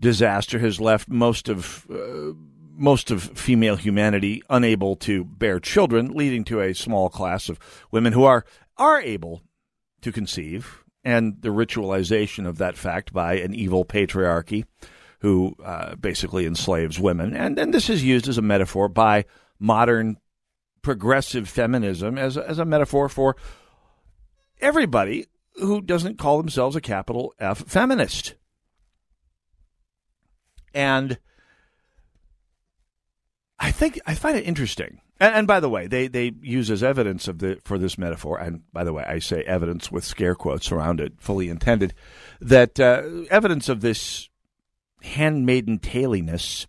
[0.00, 2.32] disaster has left most of uh,
[2.76, 7.58] most of female humanity unable to bear children, leading to a small class of
[7.90, 8.44] women who are
[8.76, 9.42] are able
[10.02, 14.64] to conceive, and the ritualization of that fact by an evil patriarchy
[15.20, 17.34] who uh, basically enslaves women.
[17.34, 19.24] And and this is used as a metaphor by
[19.58, 20.18] modern
[20.82, 23.36] progressive feminism as as a metaphor for
[24.60, 28.34] everybody who doesn't call themselves a capital F feminist.
[30.74, 31.18] And
[33.58, 35.00] I think I find it interesting.
[35.20, 38.38] And, and, by the way, they, they use as evidence of the for this metaphor,
[38.38, 41.94] and by the way, I say evidence with scare quotes around it, fully intended,
[42.40, 44.28] that uh, evidence of this
[45.02, 46.66] handmaiden tailiness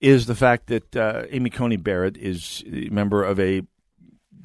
[0.00, 3.62] is the fact that uh, Amy Coney Barrett is a member of a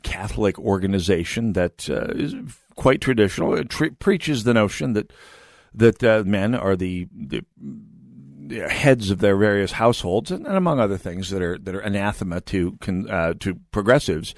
[0.03, 2.35] Catholic organization that uh, is
[2.75, 3.55] quite traditional.
[3.55, 5.11] It tre- preaches the notion that
[5.75, 7.43] that uh, men are the, the
[8.49, 12.41] heads of their various households, and, and, among other things that are that are anathema
[12.41, 12.77] to
[13.09, 14.35] uh, to progressives,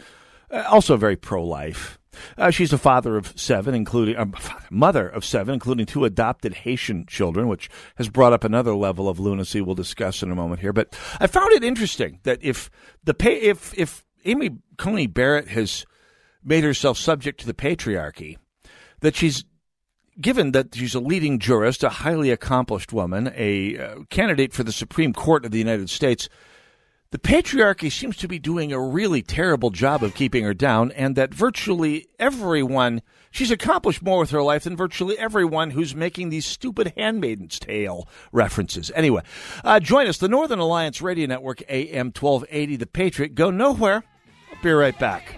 [0.51, 1.99] uh, also very pro life.
[2.37, 4.25] Uh, she's a father of seven, including uh,
[4.69, 9.19] mother of seven, including two adopted Haitian children, which has brought up another level of
[9.19, 10.73] lunacy we'll discuss in a moment here.
[10.73, 12.69] But I found it interesting that if
[13.03, 15.85] the pay, if if Amy Coney Barrett has
[16.43, 18.37] made herself subject to the patriarchy,
[19.01, 19.43] that she's
[20.19, 24.71] given that she's a leading jurist, a highly accomplished woman, a uh, candidate for the
[24.71, 26.29] Supreme Court of the United States,
[27.11, 31.15] the patriarchy seems to be doing a really terrible job of keeping her down, and
[31.15, 33.01] that virtually everyone,
[33.31, 38.07] she's accomplished more with her life than virtually everyone who's making these stupid Handmaiden's Tale
[38.31, 38.91] references.
[38.95, 39.21] Anyway,
[39.63, 43.35] uh, join us, the Northern Alliance Radio Network, AM 1280, The Patriot.
[43.35, 44.03] Go nowhere.
[44.51, 45.37] I'll be right back.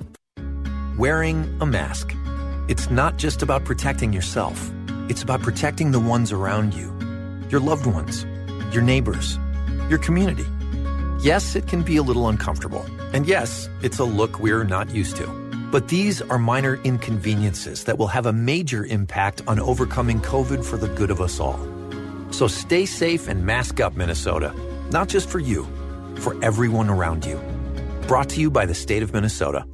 [1.01, 2.15] Wearing a mask.
[2.67, 4.71] It's not just about protecting yourself,
[5.09, 6.93] it's about protecting the ones around you
[7.49, 8.23] your loved ones,
[8.71, 9.39] your neighbors,
[9.89, 10.45] your community.
[11.19, 12.85] Yes, it can be a little uncomfortable.
[13.13, 15.25] And yes, it's a look we're not used to.
[15.71, 20.77] But these are minor inconveniences that will have a major impact on overcoming COVID for
[20.77, 21.59] the good of us all.
[22.29, 24.53] So stay safe and mask up, Minnesota.
[24.91, 25.65] Not just for you,
[26.17, 27.41] for everyone around you.
[28.07, 29.65] Brought to you by the state of Minnesota.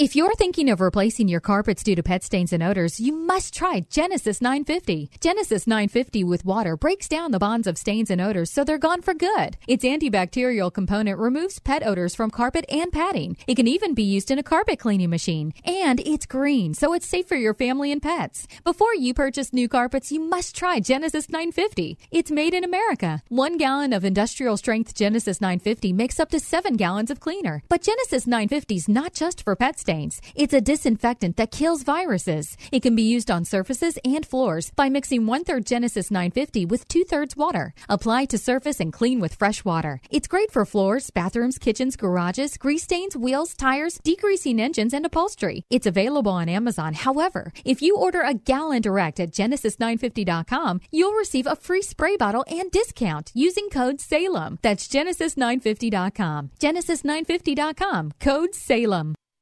[0.00, 3.52] If you're thinking of replacing your carpets due to pet stains and odors, you must
[3.52, 5.10] try Genesis 950.
[5.20, 9.02] Genesis 950 with water breaks down the bonds of stains and odors so they're gone
[9.02, 9.58] for good.
[9.68, 13.36] Its antibacterial component removes pet odors from carpet and padding.
[13.46, 15.52] It can even be used in a carpet cleaning machine.
[15.66, 18.48] And it's green, so it's safe for your family and pets.
[18.64, 21.98] Before you purchase new carpets, you must try Genesis 950.
[22.10, 23.22] It's made in America.
[23.28, 27.62] One gallon of industrial strength Genesis 950 makes up to seven gallons of cleaner.
[27.68, 30.20] But Genesis 950 is not just for pet stains stains.
[30.36, 32.56] It's a disinfectant that kills viruses.
[32.70, 36.86] It can be used on surfaces and floors by mixing one third Genesis 950 with
[36.86, 37.74] two thirds water.
[37.88, 40.00] Apply to surface and clean with fresh water.
[40.16, 45.64] It's great for floors, bathrooms, kitchens, garages, grease stains, wheels, tires, degreasing engines, and upholstery.
[45.70, 46.94] It's available on Amazon.
[46.94, 52.44] However, if you order a gallon direct at Genesis950.com, you'll receive a free spray bottle
[52.46, 54.58] and discount using code SALEM.
[54.62, 56.50] That's Genesis950.com.
[56.60, 58.12] Genesis950.com.
[58.20, 59.19] Code SALEM.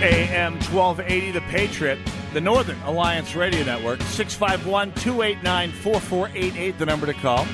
[0.00, 1.98] AM 1280, The Patriot,
[2.32, 7.44] the Northern Alliance Radio Network, 651 289 4488, the number to call.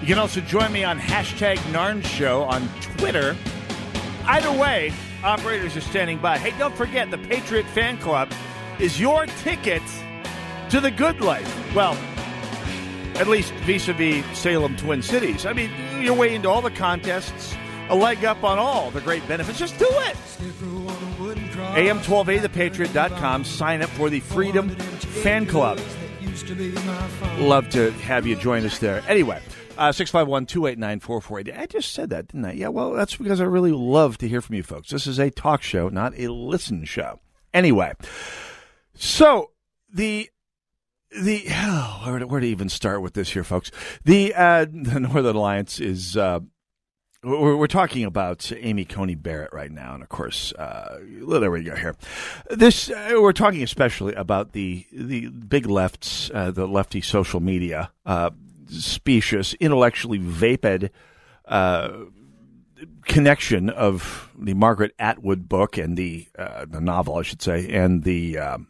[0.00, 3.36] You can also join me on hashtag Narn Show on Twitter.
[4.24, 4.90] Either way,
[5.22, 6.38] operators are standing by.
[6.38, 8.32] Hey, don't forget, the Patriot Fan Club
[8.78, 9.82] is your ticket
[10.70, 11.74] to the good life.
[11.74, 11.92] Well,
[13.16, 15.44] at least vis a vis Salem Twin Cities.
[15.44, 15.70] I mean,
[16.00, 17.54] you're way into all the contests,
[17.90, 19.58] a leg up on all the great benefits.
[19.58, 20.16] Just do it.
[21.76, 23.44] AM1280thepatriot.com.
[23.44, 25.78] Sign up for the Freedom Fan Club.
[27.38, 29.02] Love to have you join us there.
[29.06, 29.40] Anyway,
[29.76, 31.62] uh, 651 289 4480.
[31.62, 32.52] I just said that, didn't I?
[32.52, 34.88] Yeah, well, that's because I really love to hear from you folks.
[34.88, 37.20] This is a talk show, not a listen show.
[37.52, 37.92] Anyway,
[38.94, 39.50] so
[39.92, 40.30] the
[41.10, 43.70] the oh, where, to, where to even start with this here, folks?
[44.04, 46.40] The uh, the Northern Alliance is uh,
[47.26, 51.74] we're, talking about Amy Coney Barrett right now, and of course, uh, there we go
[51.74, 51.96] here.
[52.50, 57.90] This uh, we're talking especially about the the big lefts, uh, the lefty social media.
[58.04, 58.30] Uh,
[58.68, 60.90] specious, intellectually vapid
[61.46, 61.90] uh,
[63.04, 68.04] connection of the Margaret Atwood book and the uh, the novel, I should say, and
[68.04, 68.68] the um,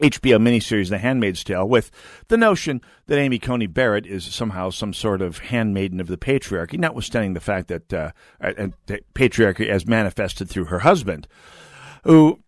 [0.00, 1.90] HBO miniseries The Handmaid's Tale with
[2.28, 6.78] the notion that Amy Coney Barrett is somehow some sort of handmaiden of the patriarchy,
[6.78, 8.74] notwithstanding the fact that uh, and
[9.14, 11.26] patriarchy as manifested through her husband,
[12.04, 12.38] who,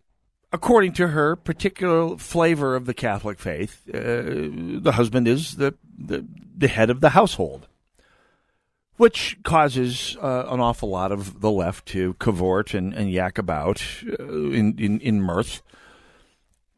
[0.52, 3.98] according to her particular flavor of the Catholic faith, uh,
[4.80, 6.26] the husband is the, the
[6.56, 7.66] the head of the household
[9.00, 13.82] which causes uh, an awful lot of the left to cavort and, and yak about
[14.06, 15.62] uh, in, in, in mirth,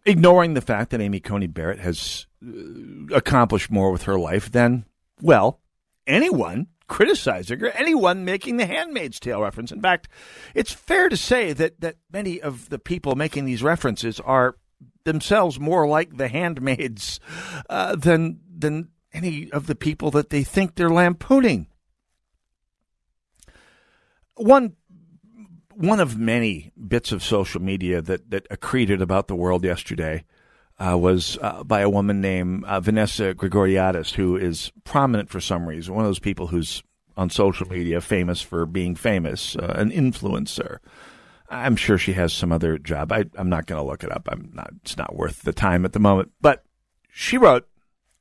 [0.04, 4.84] ignoring the fact that Amy Coney Barrett has uh, accomplished more with her life than,
[5.20, 5.60] well,
[6.06, 9.72] anyone criticizing her, anyone making the Handmaid's Tale reference.
[9.72, 10.08] In fact,
[10.54, 14.56] it's fair to say that, that many of the people making these references are
[15.04, 17.18] themselves more like the handmaids
[17.68, 21.66] uh, than than any of the people that they think they're lampooning
[24.36, 24.74] one
[25.82, 30.24] one of many bits of social media that that accreted about the world yesterday
[30.78, 35.66] uh, was uh, by a woman named uh, Vanessa Grigoriadis, who is prominent for some
[35.66, 35.94] reason.
[35.94, 36.82] One of those people who's
[37.16, 40.78] on social media famous for being famous, uh, an influencer.
[41.50, 43.12] I'm sure she has some other job.
[43.12, 44.28] I, am not going to look it up.
[44.30, 44.70] I'm not.
[44.82, 46.30] It's not worth the time at the moment.
[46.40, 46.64] But
[47.12, 47.68] she wrote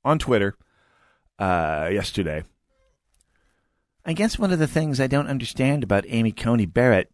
[0.03, 0.57] on Twitter
[1.39, 2.43] uh, yesterday
[4.03, 7.11] I guess one of the things I don't understand about Amy Coney Barrett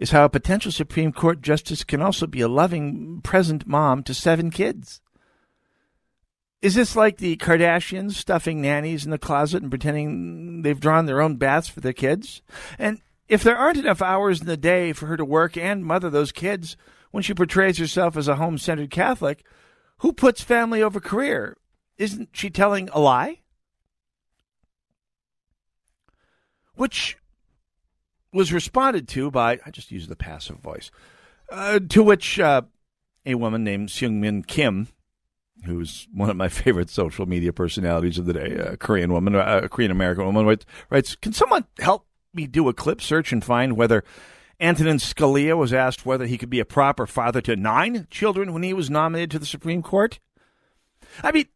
[0.00, 4.12] is how a potential Supreme Court justice can also be a loving, present mom to
[4.12, 5.00] seven kids.
[6.60, 11.22] Is this like the Kardashians stuffing nannies in the closet and pretending they've drawn their
[11.22, 12.42] own baths for their kids?
[12.78, 16.10] And if there aren't enough hours in the day for her to work and mother
[16.10, 16.76] those kids
[17.12, 19.44] when she portrays herself as a home centered Catholic,
[19.98, 21.56] who puts family over career?
[21.96, 23.40] Isn't she telling a lie?
[26.80, 27.18] which
[28.32, 30.90] was responded to by, I just use the passive voice,
[31.50, 32.62] uh, to which uh,
[33.26, 34.88] a woman named Seung-min Kim,
[35.64, 39.68] who's one of my favorite social media personalities of the day, a Korean woman, a
[39.68, 40.58] Korean American woman,
[40.90, 44.04] writes, Can someone help me do a clip search and find whether
[44.60, 48.62] Antonin Scalia was asked whether he could be a proper father to nine children when
[48.62, 50.20] he was nominated to the Supreme Court?
[51.22, 51.46] I mean,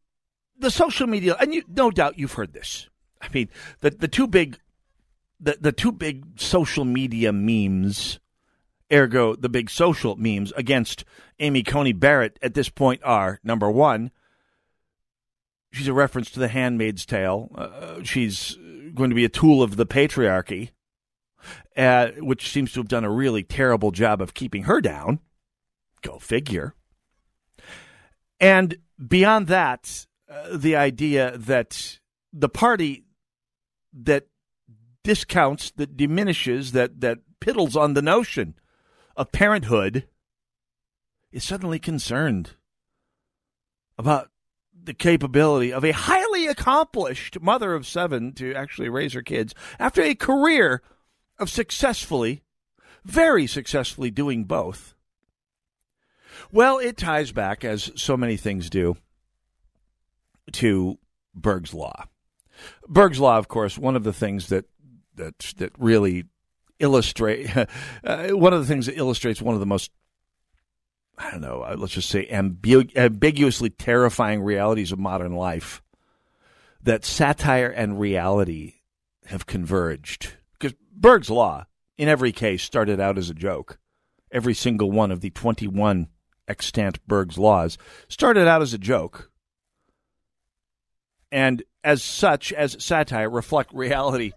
[0.58, 2.88] the social media, and you, no doubt you've heard this.
[3.20, 3.48] I mean,
[3.80, 4.58] the, the two big
[5.44, 8.18] the the two big social media memes,
[8.92, 11.04] ergo the big social memes against
[11.38, 14.10] Amy Coney Barrett at this point are number one.
[15.72, 17.50] She's a reference to The Handmaid's Tale.
[17.54, 18.56] Uh, she's
[18.94, 20.70] going to be a tool of the patriarchy,
[21.76, 25.18] uh, which seems to have done a really terrible job of keeping her down.
[26.02, 26.74] Go figure.
[28.38, 31.98] And beyond that, uh, the idea that
[32.32, 33.04] the party
[33.92, 34.26] that
[35.04, 38.54] discounts, that diminishes, that, that piddles on the notion
[39.16, 40.08] of parenthood
[41.30, 42.56] is suddenly concerned
[43.96, 44.30] about
[44.84, 50.02] the capability of a highly accomplished mother of seven to actually raise her kids after
[50.02, 50.82] a career
[51.38, 52.42] of successfully,
[53.04, 54.94] very successfully doing both.
[56.52, 58.96] Well, it ties back, as so many things do,
[60.52, 60.98] to
[61.34, 62.04] Berg's Law.
[62.88, 64.66] Berg's Law, of course, one of the things that
[65.16, 66.24] that that really
[66.78, 67.50] illustrate
[68.04, 69.90] uh, one of the things that illustrates one of the most
[71.16, 75.80] I don't know, uh, let's just say ambigu- ambiguously terrifying realities of modern life.
[76.82, 78.74] That satire and reality
[79.26, 80.34] have converged.
[80.58, 83.78] Because Berg's Law, in every case, started out as a joke.
[84.30, 86.08] Every single one of the 21
[86.48, 89.30] extant Berg's Laws started out as a joke.
[91.30, 94.32] And as such, as satire, reflect reality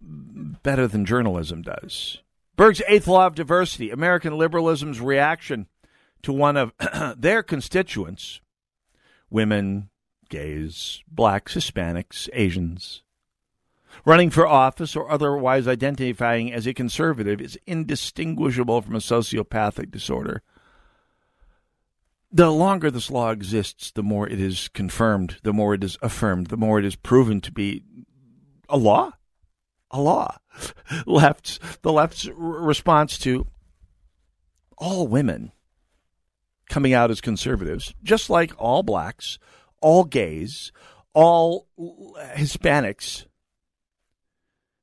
[0.00, 2.18] better than journalism does.
[2.56, 5.66] Berg's eighth law of diversity, American liberalism's reaction
[6.22, 6.72] to one of
[7.16, 8.40] their constituents,
[9.30, 9.90] women,
[10.28, 13.02] gays, blacks, Hispanics, Asians,
[14.04, 20.42] running for office or otherwise identifying as a conservative is indistinguishable from a sociopathic disorder.
[22.30, 26.48] The longer this law exists, the more it is confirmed, the more it is affirmed,
[26.48, 27.84] the more it is proven to be
[28.68, 29.12] a law
[29.90, 30.36] a law.
[31.06, 33.46] Left's the left's response to
[34.76, 35.52] all women
[36.68, 39.38] coming out as conservatives, just like all blacks,
[39.80, 40.72] all gays,
[41.14, 43.26] all Hispanics,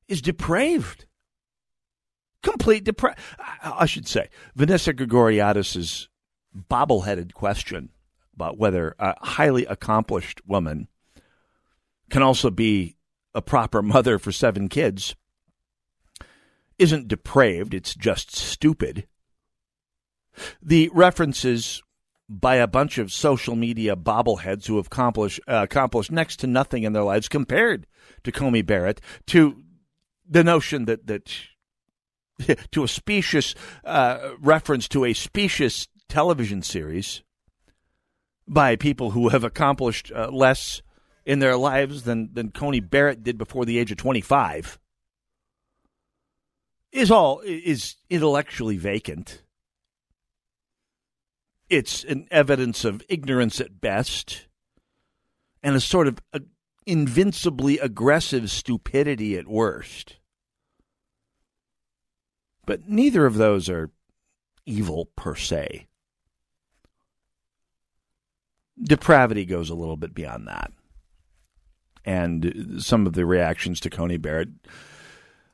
[0.08, 1.06] is depraved.
[2.41, 3.18] Complete depraved.
[3.64, 6.10] I should say, Vanessa Grigoriadis's
[6.53, 7.89] bobble-headed question
[8.36, 10.88] about whether a highly accomplished woman
[12.10, 12.94] can also be
[13.36, 15.15] a proper mother for seven kids
[16.79, 19.07] isn't depraved, it's just stupid.
[20.61, 21.83] The references
[22.27, 26.83] by a bunch of social media bobbleheads who have accomplished, uh, accomplished next to nothing
[26.83, 27.86] in their lives compared
[28.23, 29.63] to Coney Barrett to
[30.27, 31.31] the notion that, that
[32.71, 37.21] to a specious uh, reference to a specious television series
[38.47, 40.81] by people who have accomplished uh, less
[41.26, 44.80] in their lives than, than Coney Barrett did before the age of 25
[46.95, 49.43] is all is intellectually vacant.
[51.69, 54.45] It's an evidence of ignorance at best
[55.61, 56.41] and a sort of a
[56.86, 60.17] invincibly aggressive stupidity at worst.
[62.65, 63.91] But neither of those are
[64.65, 65.88] evil per se.
[68.82, 70.71] Depravity goes a little bit beyond that.
[72.06, 74.49] And some of the reactions to Coney Barrett,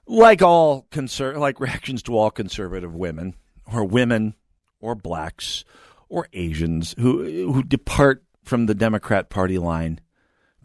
[0.06, 3.36] like all conser- like reactions to all conservative women,
[3.72, 4.36] or women,
[4.80, 5.64] or blacks,
[6.10, 10.00] or Asians who who depart from the Democrat Party line,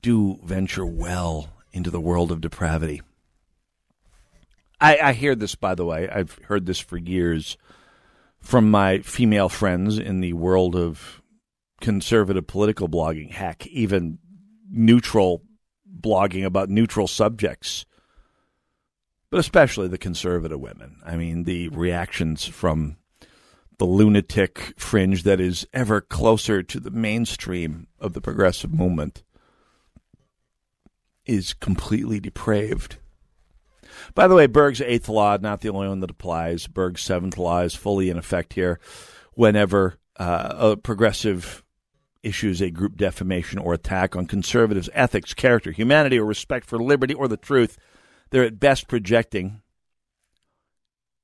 [0.01, 3.03] do venture well into the world of depravity.
[4.80, 6.09] I, I hear this, by the way.
[6.09, 7.57] I've heard this for years
[8.41, 11.22] from my female friends in the world of
[11.80, 14.18] conservative political blogging, heck, even
[14.70, 15.43] neutral
[16.01, 17.86] blogging about neutral subjects,
[19.30, 21.01] but especially the conservative women.
[21.05, 22.97] I mean, the reactions from
[23.78, 29.22] the lunatic fringe that is ever closer to the mainstream of the progressive movement
[31.26, 32.97] is completely depraved.
[34.14, 36.66] By the way, Berg's eighth law, not the only one that applies.
[36.66, 38.78] Berg's seventh law is fully in effect here
[39.34, 41.62] whenever uh, a progressive
[42.26, 47.14] issues a group defamation or attack on conservatives' ethics, character, humanity, or respect for liberty
[47.14, 47.78] or the truth.
[48.30, 49.62] They're at best projecting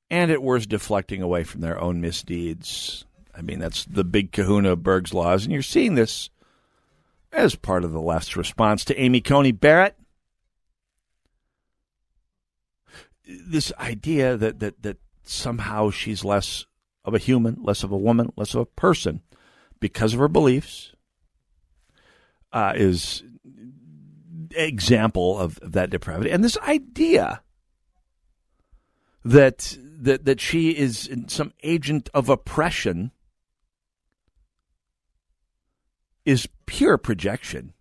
[0.09, 3.05] and at worst deflecting away from their own misdeeds.
[3.35, 6.31] I mean, that's the big kahuna of Berg's laws, and you're seeing this
[7.33, 9.97] as part of the left's response to Amy Coney Barrett.
[13.27, 16.67] This idea that, that, that somehow she's less
[17.05, 19.23] of a human, less of a woman, less of a person
[19.81, 20.92] because of her beliefs
[22.53, 23.23] uh, is
[24.55, 26.31] example of, of that depravity.
[26.31, 27.43] And this idea
[29.25, 33.13] that that that she is some agent of oppression
[36.25, 37.73] is pure projection.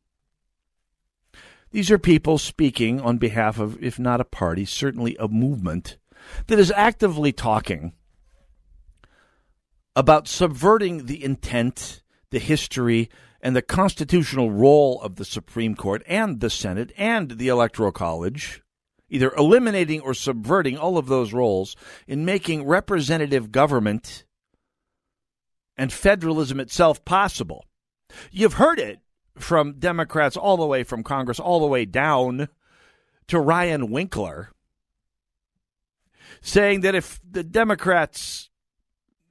[1.71, 5.97] These are people speaking on behalf of, if not a party, certainly a movement
[6.47, 7.93] that is actively talking
[9.95, 13.09] about subverting the intent, the history,
[13.41, 18.61] and the constitutional role of the Supreme Court and the Senate and the Electoral College,
[19.09, 21.75] either eliminating or subverting all of those roles
[22.07, 24.25] in making representative government
[25.75, 27.65] and federalism itself possible.
[28.31, 28.99] You've heard it
[29.35, 32.47] from Democrats all the way from Congress, all the way down
[33.27, 34.51] to Ryan Winkler,
[36.41, 38.50] saying that if the Democrats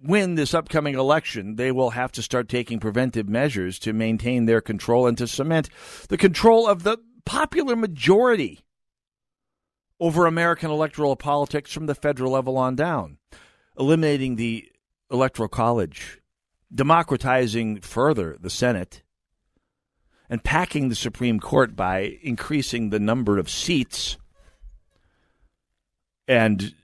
[0.02, 4.60] win this upcoming election, they will have to start taking preventive measures to maintain their
[4.60, 5.68] control and to cement
[6.08, 8.60] the control of the popular majority
[9.98, 13.18] over American electoral politics from the federal level on down,
[13.78, 14.70] eliminating the
[15.10, 16.20] electoral college,
[16.74, 19.02] democratizing further the Senate,
[20.30, 24.16] and packing the Supreme Court by increasing the number of seats
[26.26, 26.74] and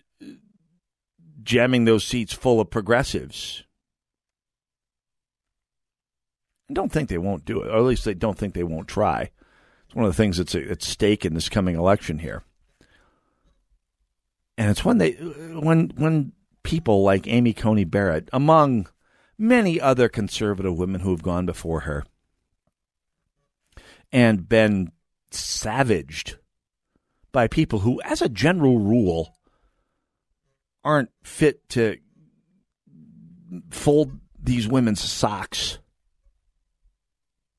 [1.47, 3.65] jamming those seats full of progressives.
[6.69, 8.89] I don't think they won't do it, or at least they don't think they won't
[8.89, 9.31] try.
[9.87, 12.43] It's one of the things that's at stake in this coming election here.
[14.59, 16.33] And it's when they when when
[16.65, 18.89] people like Amy Coney Barrett, among
[19.39, 22.05] many other conservative women who have gone before her
[24.11, 24.91] and been
[25.31, 26.37] savaged
[27.31, 29.36] by people who, as a general rule,
[30.87, 31.99] aren't fit to
[33.71, 35.81] fold these women's socks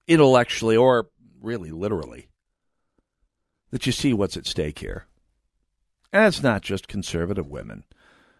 [0.07, 1.09] intellectually or
[1.41, 2.29] really literally
[3.71, 5.07] that you see what's at stake here.
[6.13, 7.83] And it's not just conservative women.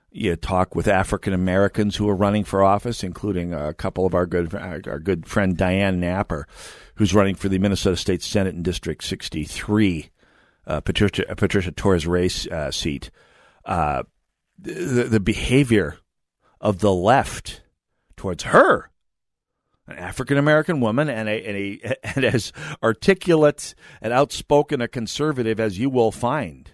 [0.10, 4.26] You talk with African Americans who are running for office, including a couple of our
[4.26, 6.48] good our good friend Diane Napper,
[6.96, 10.10] who's running for the Minnesota State Senate in District 63,
[10.66, 13.12] uh, Patricia Patricia Torres Ray's uh, seat.
[13.66, 14.04] Uh,
[14.58, 15.98] the, the behavior
[16.60, 17.62] of the left
[18.16, 18.92] towards her
[19.88, 22.52] an African American woman, and a, and a and as
[22.84, 26.72] articulate and outspoken a conservative as you will find.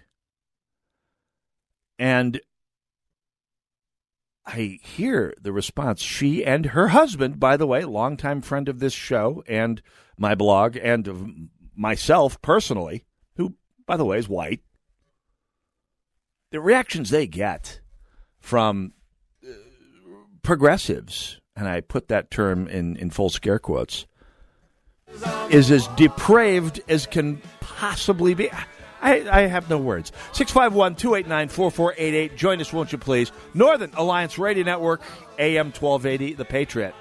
[1.98, 2.40] And
[4.44, 6.02] I hear the response.
[6.02, 9.80] She and her husband, by the way, longtime friend of this show and
[10.18, 13.04] my blog, and myself personally,
[13.36, 13.54] who,
[13.86, 14.60] by the way, is white.
[16.54, 17.80] The reactions they get
[18.38, 18.92] from
[19.44, 19.50] uh,
[20.44, 24.06] progressives, and I put that term in, in full scare quotes,
[25.50, 28.52] is as depraved as can possibly be.
[29.02, 30.12] I, I have no words.
[30.30, 32.36] 651 289 4488.
[32.36, 33.32] Join us, won't you please?
[33.52, 35.02] Northern Alliance Radio Network,
[35.40, 36.94] AM 1280, The Patriot.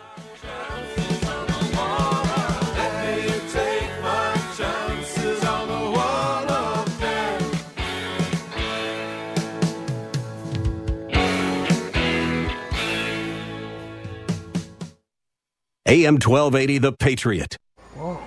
[15.93, 17.55] AM 1280, The Patriot.
[17.93, 18.19] Whoa.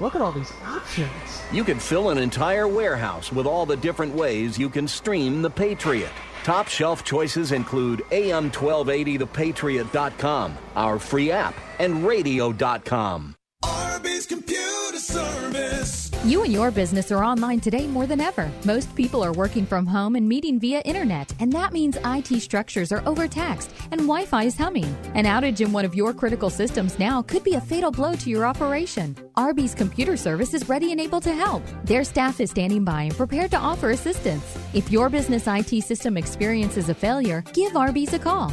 [0.00, 1.10] Look at all these options.
[1.52, 5.50] You can fill an entire warehouse with all the different ways you can stream The
[5.50, 6.08] Patriot.
[6.44, 13.34] Top shelf choices include AM1280thepatriot.com, our free app, and radio.com.
[13.62, 16.07] Arby's Computer Service.
[16.24, 18.50] You and your business are online today more than ever.
[18.64, 22.90] Most people are working from home and meeting via internet, and that means IT structures
[22.90, 24.96] are overtaxed and Wi Fi is humming.
[25.14, 28.30] An outage in one of your critical systems now could be a fatal blow to
[28.30, 29.16] your operation.
[29.36, 31.62] Arby's computer service is ready and able to help.
[31.84, 34.58] Their staff is standing by and prepared to offer assistance.
[34.74, 38.52] If your business IT system experiences a failure, give Arby's a call.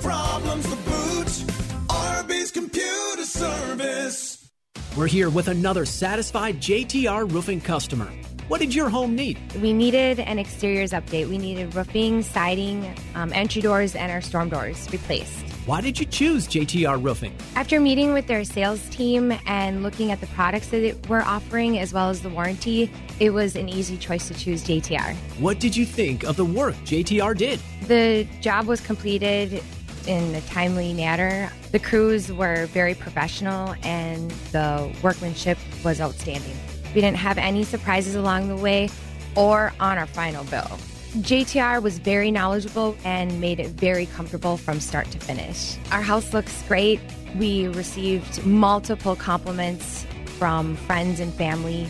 [0.00, 1.90] problems the boot.
[1.90, 4.50] Arby's Computer Service.
[4.96, 8.10] We're here with another satisfied JTR roofing customer.
[8.48, 9.38] What did your home need?
[9.62, 11.28] We needed an exteriors update.
[11.28, 15.44] We needed roofing, siding, um, entry doors, and our storm doors replaced.
[15.66, 17.32] Why did you choose JTR Roofing?
[17.54, 21.92] After meeting with their sales team and looking at the products that we're offering as
[21.92, 22.90] well as the warranty,
[23.20, 25.14] it was an easy choice to choose JTR.
[25.38, 27.60] What did you think of the work JTR did?
[27.86, 29.62] The job was completed
[30.06, 31.50] in a timely manner.
[31.72, 36.56] The crews were very professional and the workmanship was outstanding.
[36.94, 38.90] We didn't have any surprises along the way
[39.36, 40.78] or on our final bill.
[41.18, 45.76] JTR was very knowledgeable and made it very comfortable from start to finish.
[45.90, 47.00] Our house looks great.
[47.36, 50.06] We received multiple compliments
[50.38, 51.88] from friends and family.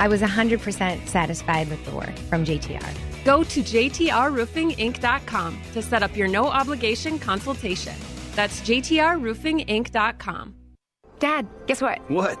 [0.00, 3.07] I was 100% satisfied with the work from JTR.
[3.28, 7.94] Go to JTRRoofingInc.com to set up your no obligation consultation.
[8.34, 10.54] That's JTRRoofingInc.com.
[11.18, 12.10] Dad, guess what?
[12.10, 12.40] What?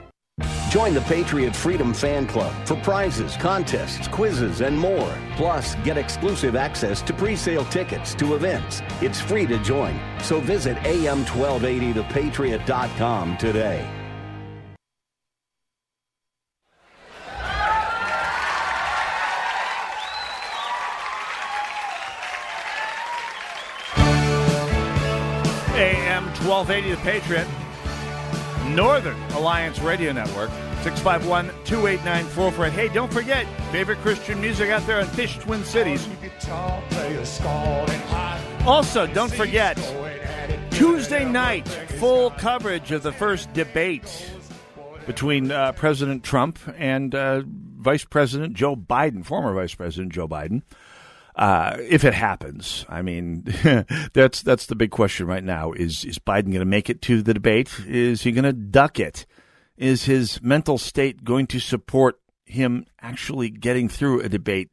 [0.69, 5.13] Join the Patriot Freedom Fan Club for prizes, contests, quizzes, and more.
[5.35, 8.81] Plus, get exclusive access to pre-sale tickets to events.
[9.01, 9.99] It's free to join.
[10.21, 13.85] So visit am1280thepatriot.com today.
[25.81, 27.47] AM 1280 The Patriot,
[28.69, 30.49] Northern Alliance Radio Network,
[30.83, 32.65] 651 289 44.
[32.69, 36.07] Hey, don't forget, favorite Christian music out there in Fish Twin Cities.
[38.65, 39.77] Also, don't forget,
[40.71, 44.31] Tuesday night, full coverage of the first debate
[45.05, 50.61] between uh, President Trump and uh, Vice President Joe Biden, former Vice President Joe Biden.
[51.35, 53.45] Uh, if it happens, I mean,
[54.13, 55.71] that's that's the big question right now.
[55.71, 57.69] Is is Biden going to make it to the debate?
[57.87, 59.25] Is he going to duck it?
[59.77, 64.69] Is his mental state going to support him actually getting through a debate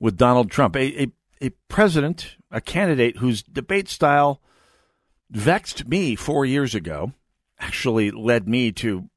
[0.00, 4.40] with Donald Trump, a a, a president, a candidate whose debate style
[5.30, 7.12] vexed me four years ago,
[7.58, 9.08] actually led me to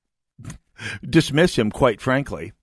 [1.10, 2.54] dismiss him, quite frankly.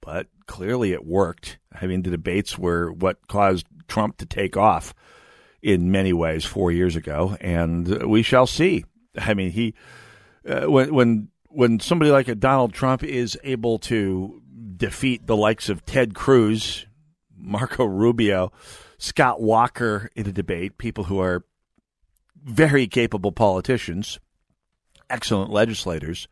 [0.00, 1.58] but clearly it worked.
[1.72, 4.94] I mean, the debates were what caused Trump to take off
[5.62, 8.84] in many ways four years ago, and we shall see.
[9.18, 9.74] I mean, he
[10.48, 14.42] uh, when when when somebody like a Donald Trump is able to
[14.76, 16.86] defeat the likes of Ted Cruz,
[17.36, 18.52] Marco Rubio,
[18.98, 21.44] Scott Walker in a debate, people who are
[22.44, 24.20] very capable politicians,
[25.10, 26.28] excellent legislators.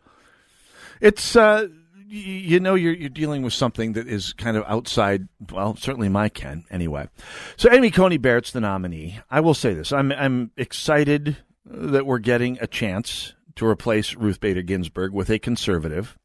[1.01, 1.69] It's uh,
[2.07, 5.29] you know you're you're dealing with something that is kind of outside.
[5.51, 7.09] Well, certainly my ken anyway.
[7.57, 9.21] So Amy Coney Barrett's the nominee.
[9.31, 14.41] I will say this: I'm I'm excited that we're getting a chance to replace Ruth
[14.41, 16.19] Bader Ginsburg with a conservative.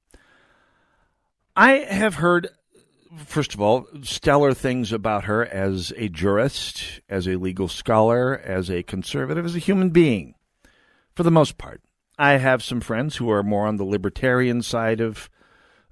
[1.56, 2.50] I have heard,
[3.26, 8.70] first of all, stellar things about her as a jurist, as a legal scholar, as
[8.70, 10.36] a conservative, as a human being,
[11.16, 11.82] for the most part.
[12.18, 15.30] I have some friends who are more on the libertarian side of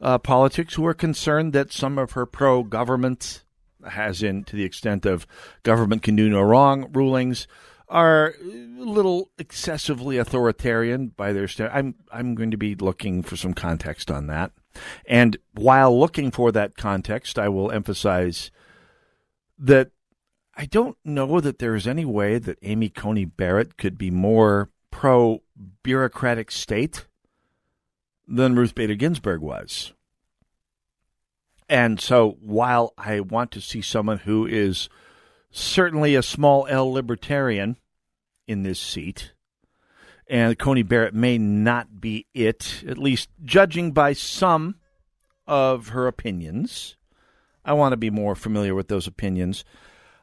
[0.02, 3.43] uh, politics who are concerned that some of her pro government,
[3.89, 5.28] as in to the extent of
[5.64, 7.48] government can do no wrong rulings,
[7.89, 13.38] are a little excessively authoritarian by their st- I'm I'm going to be looking for
[13.38, 14.52] some context on that.
[15.06, 18.52] And while looking for that context, I will emphasize
[19.58, 19.91] that
[20.56, 24.70] I don't know that there is any way that Amy Coney Barrett could be more
[24.91, 25.41] pro
[25.84, 27.06] bureaucratic state
[28.28, 29.94] than Ruth Bader Ginsburg was.
[31.70, 34.90] And so while I want to see someone who is
[35.52, 37.78] certainly a small L libertarian
[38.48, 39.34] in this seat,
[40.30, 44.76] and Coney Barrett may not be it, at least judging by some
[45.46, 46.98] of her opinions.
[47.64, 49.64] I want to be more familiar with those opinions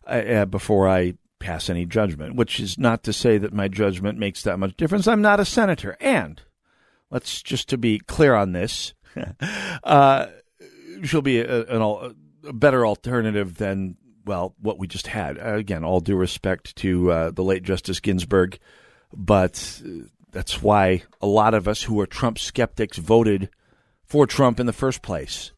[0.06, 4.18] uh, uh, before I pass any judgment, which is not to say that my judgment
[4.18, 5.06] makes that much difference.
[5.06, 5.96] I'm not a senator.
[6.00, 6.40] And
[7.14, 8.92] let's just to be clear on this,
[9.84, 10.26] uh,
[11.04, 12.12] she'll be a, a,
[12.44, 13.96] a, better alternative than,
[14.26, 15.38] well, what we just had.
[15.38, 18.58] Again, all due respect to uh, the late Justice Ginsburg,
[19.12, 23.48] but uh, that's why a lot of us who are Trump skeptics voted
[24.04, 25.52] for Trump in the first place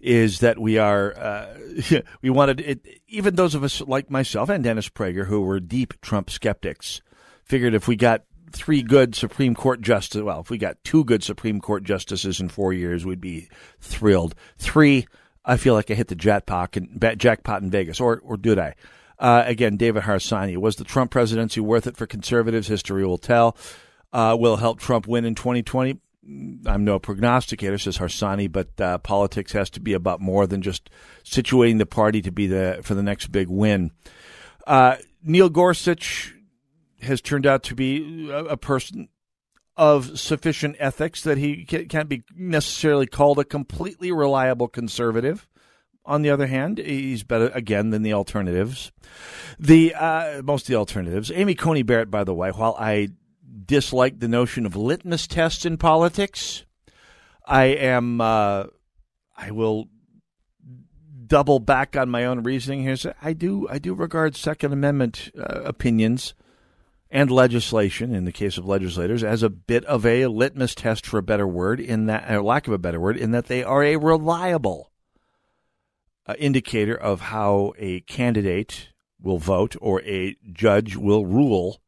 [0.00, 1.54] is that we are uh,
[2.22, 2.84] we wanted it.
[3.06, 7.00] Even those of us like myself and Dennis Prager, who were deep Trump skeptics,
[7.44, 11.22] figured if we got three good Supreme Court justices, well, if we got two good
[11.22, 13.48] Supreme Court justices in four years, we'd be
[13.80, 14.34] thrilled.
[14.58, 15.06] Three,
[15.44, 18.74] I feel like I hit the jackpot in, jackpot in Vegas, or or did I?
[19.18, 22.68] Uh, again, David Harsanyi was the Trump presidency worth it for conservatives?
[22.68, 23.56] History will tell.
[24.12, 25.98] Uh, will help Trump win in 2020?
[26.66, 30.90] I'm no prognosticator, says Harsanyi, but uh, politics has to be about more than just
[31.24, 33.90] situating the party to be the for the next big win.
[34.66, 36.34] Uh, Neil Gorsuch
[37.02, 39.08] has turned out to be a, a, person
[39.76, 45.48] of sufficient ethics that he can't be necessarily called a completely reliable conservative.
[46.04, 48.90] On the other hand, he's better again than the alternatives.
[49.58, 51.30] The uh, most of the alternatives.
[51.30, 53.10] Amy Coney Barrett, by the way, while I
[53.70, 56.64] dislike the notion of litmus tests in politics.
[57.46, 58.20] I am.
[58.20, 58.64] Uh,
[59.36, 59.88] I will
[61.26, 62.96] double back on my own reasoning here.
[62.96, 63.68] So I do.
[63.68, 66.34] I do regard Second Amendment uh, opinions
[67.10, 71.18] and legislation, in the case of legislators, as a bit of a litmus test, for
[71.18, 73.82] a better word, in that, or lack of a better word, in that they are
[73.82, 74.90] a reliable
[76.26, 78.90] uh, indicator of how a candidate
[79.20, 81.80] will vote or a judge will rule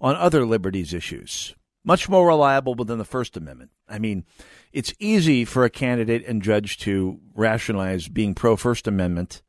[0.00, 1.54] on other liberties issues.
[1.84, 3.70] Much more reliable than the First Amendment.
[3.88, 4.24] I mean,
[4.72, 9.42] it's easy for a candidate and judge to rationalize being pro First Amendment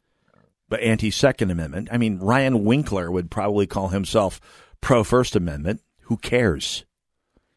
[0.73, 1.87] but anti Second Amendment.
[1.91, 4.41] I mean, Ryan Winkler would probably call himself
[4.83, 5.81] pro First Amendment.
[6.01, 6.85] Who cares?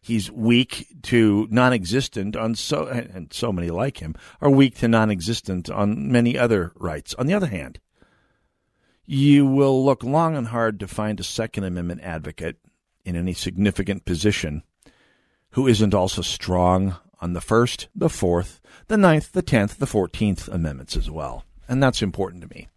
[0.00, 4.88] He's weak to non existent on so, and so many like him are weak to
[4.88, 7.14] non existent on many other rights.
[7.14, 7.80] On the other hand,
[9.04, 12.58] you will look long and hard to find a Second Amendment advocate
[13.04, 14.62] in any significant position
[15.50, 20.46] who isn't also strong on the First, the Fourth, the Ninth, the Tenth, the Fourteenth
[20.46, 21.44] Amendments as well.
[21.68, 22.68] And that's important to me.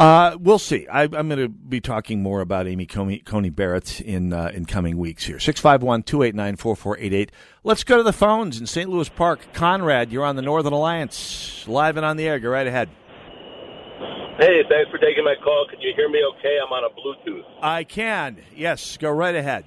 [0.00, 0.88] Uh, we'll see.
[0.88, 4.64] I, am going to be talking more about Amy Coney, Coney Barrett in uh, in
[4.64, 5.38] coming weeks here.
[5.38, 7.30] 651 289 4488.
[7.64, 8.88] Let's go to the phones in St.
[8.88, 9.52] Louis Park.
[9.52, 11.68] Conrad, you're on the Northern Alliance.
[11.68, 12.38] Live and on the air.
[12.38, 12.88] Go right ahead.
[14.38, 15.66] Hey, thanks for taking my call.
[15.68, 16.56] Can you hear me okay?
[16.64, 17.44] I'm on a Bluetooth.
[17.60, 18.40] I can.
[18.56, 19.66] Yes, go right ahead.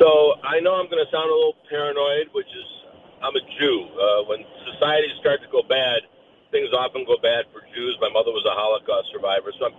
[0.00, 0.06] So
[0.42, 2.64] I know I'm going to sound a little paranoid, which is
[3.20, 3.88] I'm a Jew.
[3.92, 4.38] Uh, when
[4.72, 6.00] societies start to go bad,
[6.52, 7.96] things often go bad for Jews.
[7.98, 9.76] My mother was a Holocaust survivor, so I'm,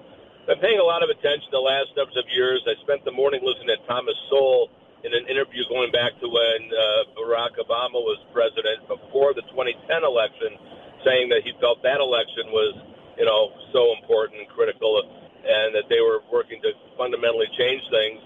[0.50, 2.66] I'm paying a lot of attention the last number of years.
[2.66, 4.74] I spent the morning listening to Thomas Sowell
[5.06, 10.04] in an interview going back to when uh, Barack Obama was president before the 2010
[10.04, 10.58] election
[11.06, 12.74] saying that he felt that election was,
[13.20, 15.04] you know, so important and critical,
[15.44, 18.20] and that they were working to fundamentally change things.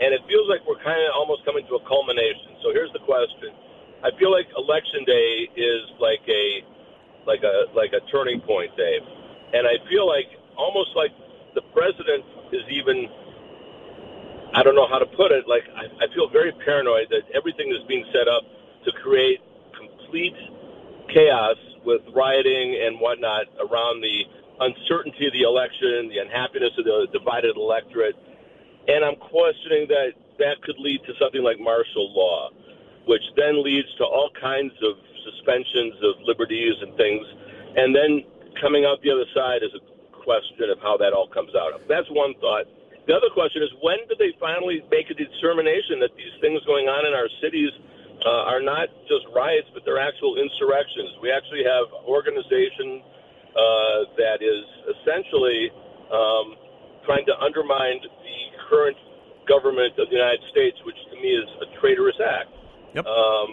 [0.00, 2.56] And it feels like we're kind of almost coming to a culmination.
[2.62, 3.52] So here's the question:
[4.06, 6.62] I feel like election day is like a
[7.26, 9.02] like a like a turning point, Dave,
[9.52, 11.10] and I feel like almost like
[11.54, 13.08] the president is even
[14.54, 15.46] I don't know how to put it.
[15.48, 18.42] Like I, I feel very paranoid that everything is being set up
[18.84, 19.40] to create
[19.76, 20.36] complete
[21.14, 24.24] chaos with rioting and whatnot around the
[24.60, 28.14] uncertainty of the election, the unhappiness of the divided electorate,
[28.88, 32.50] and I'm questioning that that could lead to something like martial law,
[33.06, 37.24] which then leads to all kinds of suspensions of liberties and things,
[37.76, 38.24] and then
[38.60, 39.82] coming out the other side is a
[40.22, 41.72] question of how that all comes out.
[41.88, 42.66] That's one thought.
[43.08, 46.86] The other question is when do they finally make a determination that these things going
[46.86, 47.72] on in our cities
[48.22, 51.16] uh, are not just riots, but they're actual insurrections?
[51.24, 53.02] We actually have organization
[53.56, 54.62] uh, that is
[54.94, 55.72] essentially
[56.12, 56.54] um,
[57.02, 58.98] trying to undermine the current
[59.48, 62.52] government of the United States, which to me is a traitorous act.
[62.94, 63.06] Yep.
[63.06, 63.50] Um,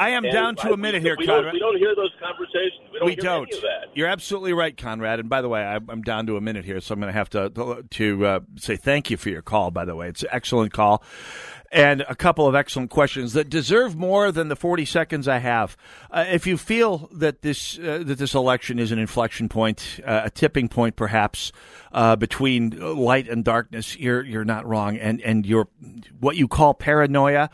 [0.00, 1.44] I am and down to I- a minute we, here, we Conrad.
[1.44, 2.88] Don't, we don't hear those conversations.
[2.90, 3.48] We don't we hear don't.
[3.48, 3.94] any of that.
[3.94, 5.20] You're absolutely right, Conrad.
[5.20, 7.18] And by the way, I, I'm down to a minute here, so I'm going to
[7.18, 9.70] have to to uh, say thank you for your call.
[9.70, 11.02] By the way, it's an excellent call,
[11.70, 15.76] and a couple of excellent questions that deserve more than the 40 seconds I have.
[16.10, 20.22] Uh, if you feel that this uh, that this election is an inflection point, uh,
[20.24, 21.52] a tipping point, perhaps
[21.92, 24.96] uh, between light and darkness, you're you're not wrong.
[24.96, 25.68] And and your
[26.18, 27.50] what you call paranoia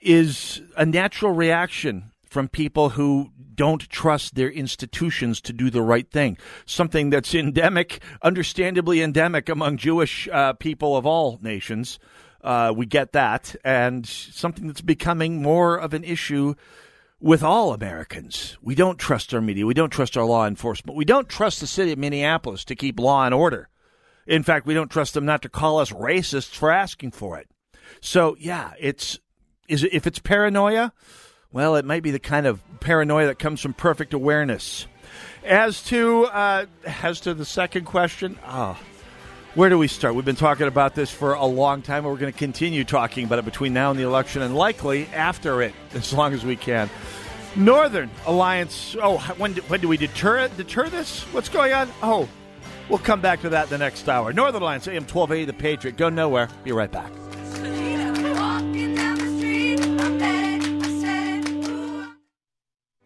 [0.00, 6.10] is a natural reaction from people who don't trust their institutions to do the right
[6.10, 6.36] thing.
[6.66, 11.98] Something that's endemic, understandably endemic among Jewish uh, people of all nations.
[12.42, 13.56] Uh, we get that.
[13.64, 16.54] And something that's becoming more of an issue
[17.18, 18.58] with all Americans.
[18.60, 19.66] We don't trust our media.
[19.66, 20.96] We don't trust our law enforcement.
[20.96, 23.68] We don't trust the city of Minneapolis to keep law and order.
[24.26, 27.48] In fact, we don't trust them not to call us racists for asking for it.
[28.00, 29.18] So, yeah, it's
[29.68, 30.92] is it, if it's paranoia,
[31.52, 34.86] well, it might be the kind of paranoia that comes from perfect awareness.
[35.44, 36.66] As to uh,
[37.02, 38.78] as to the second question, oh,
[39.54, 40.14] where do we start?
[40.14, 43.24] We've been talking about this for a long time, and we're going to continue talking
[43.24, 46.56] about it between now and the election, and likely after it, as long as we
[46.56, 46.90] can.
[47.54, 48.96] Northern Alliance.
[49.00, 51.22] Oh, when do, when do we deter deter this?
[51.32, 51.90] What's going on?
[52.02, 52.28] Oh,
[52.88, 54.32] we'll come back to that in the next hour.
[54.32, 55.96] Northern Alliance, AM twelve eighty, the Patriot.
[55.96, 56.48] Go nowhere.
[56.64, 57.10] Be right back.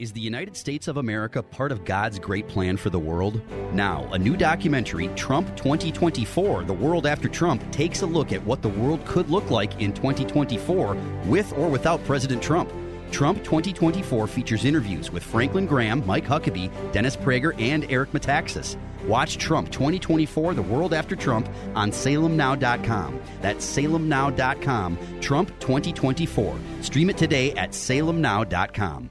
[0.01, 3.43] Is the United States of America part of God's great plan for the world?
[3.75, 8.63] Now, a new documentary, Trump 2024 The World After Trump, takes a look at what
[8.63, 10.97] the world could look like in 2024
[11.27, 12.73] with or without President Trump.
[13.11, 18.79] Trump 2024 features interviews with Franklin Graham, Mike Huckabee, Dennis Prager, and Eric Metaxas.
[19.11, 23.21] Watch Trump 2024 The World After Trump on salemnow.com.
[23.41, 24.99] That's salemnow.com.
[25.21, 26.57] Trump 2024.
[26.83, 29.11] Stream it today at salemnow.com.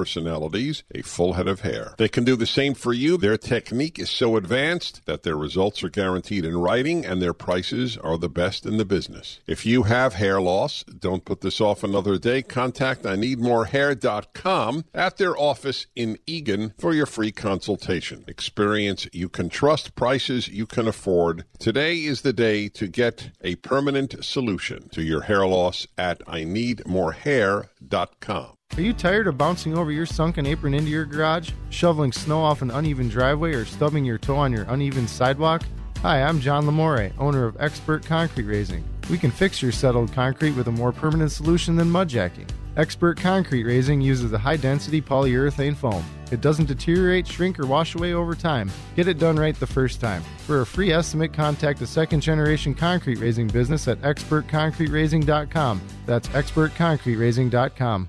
[0.00, 1.94] personalities a full head of hair.
[1.98, 3.18] They can do the same for you.
[3.18, 7.98] Their technique is so advanced that their results are guaranteed in writing and their prices
[7.98, 9.40] are the best in the business.
[9.46, 12.40] If you have hair loss, don't put this off another day.
[12.40, 18.24] Contact I need more hair.com at their office in Eagan for your free consultation.
[18.26, 21.44] Experience you can trust, prices you can afford.
[21.58, 26.44] Today is the day to get a permanent solution to your hair loss at I
[26.44, 28.59] need more hair.com.
[28.76, 32.62] Are you tired of bouncing over your sunken apron into your garage, shoveling snow off
[32.62, 35.62] an uneven driveway, or stubbing your toe on your uneven sidewalk?
[35.98, 38.82] Hi, I'm John Lamore, owner of Expert Concrete Raising.
[39.10, 42.48] We can fix your settled concrete with a more permanent solution than mudjacking.
[42.76, 46.02] Expert Concrete Raising uses a high density polyurethane foam.
[46.30, 48.70] It doesn't deteriorate, shrink, or wash away over time.
[48.94, 50.22] Get it done right the first time.
[50.46, 55.82] For a free estimate, contact a second generation concrete raising business at expertconcreteraising.com.
[56.06, 58.08] That's expertconcreteraising.com.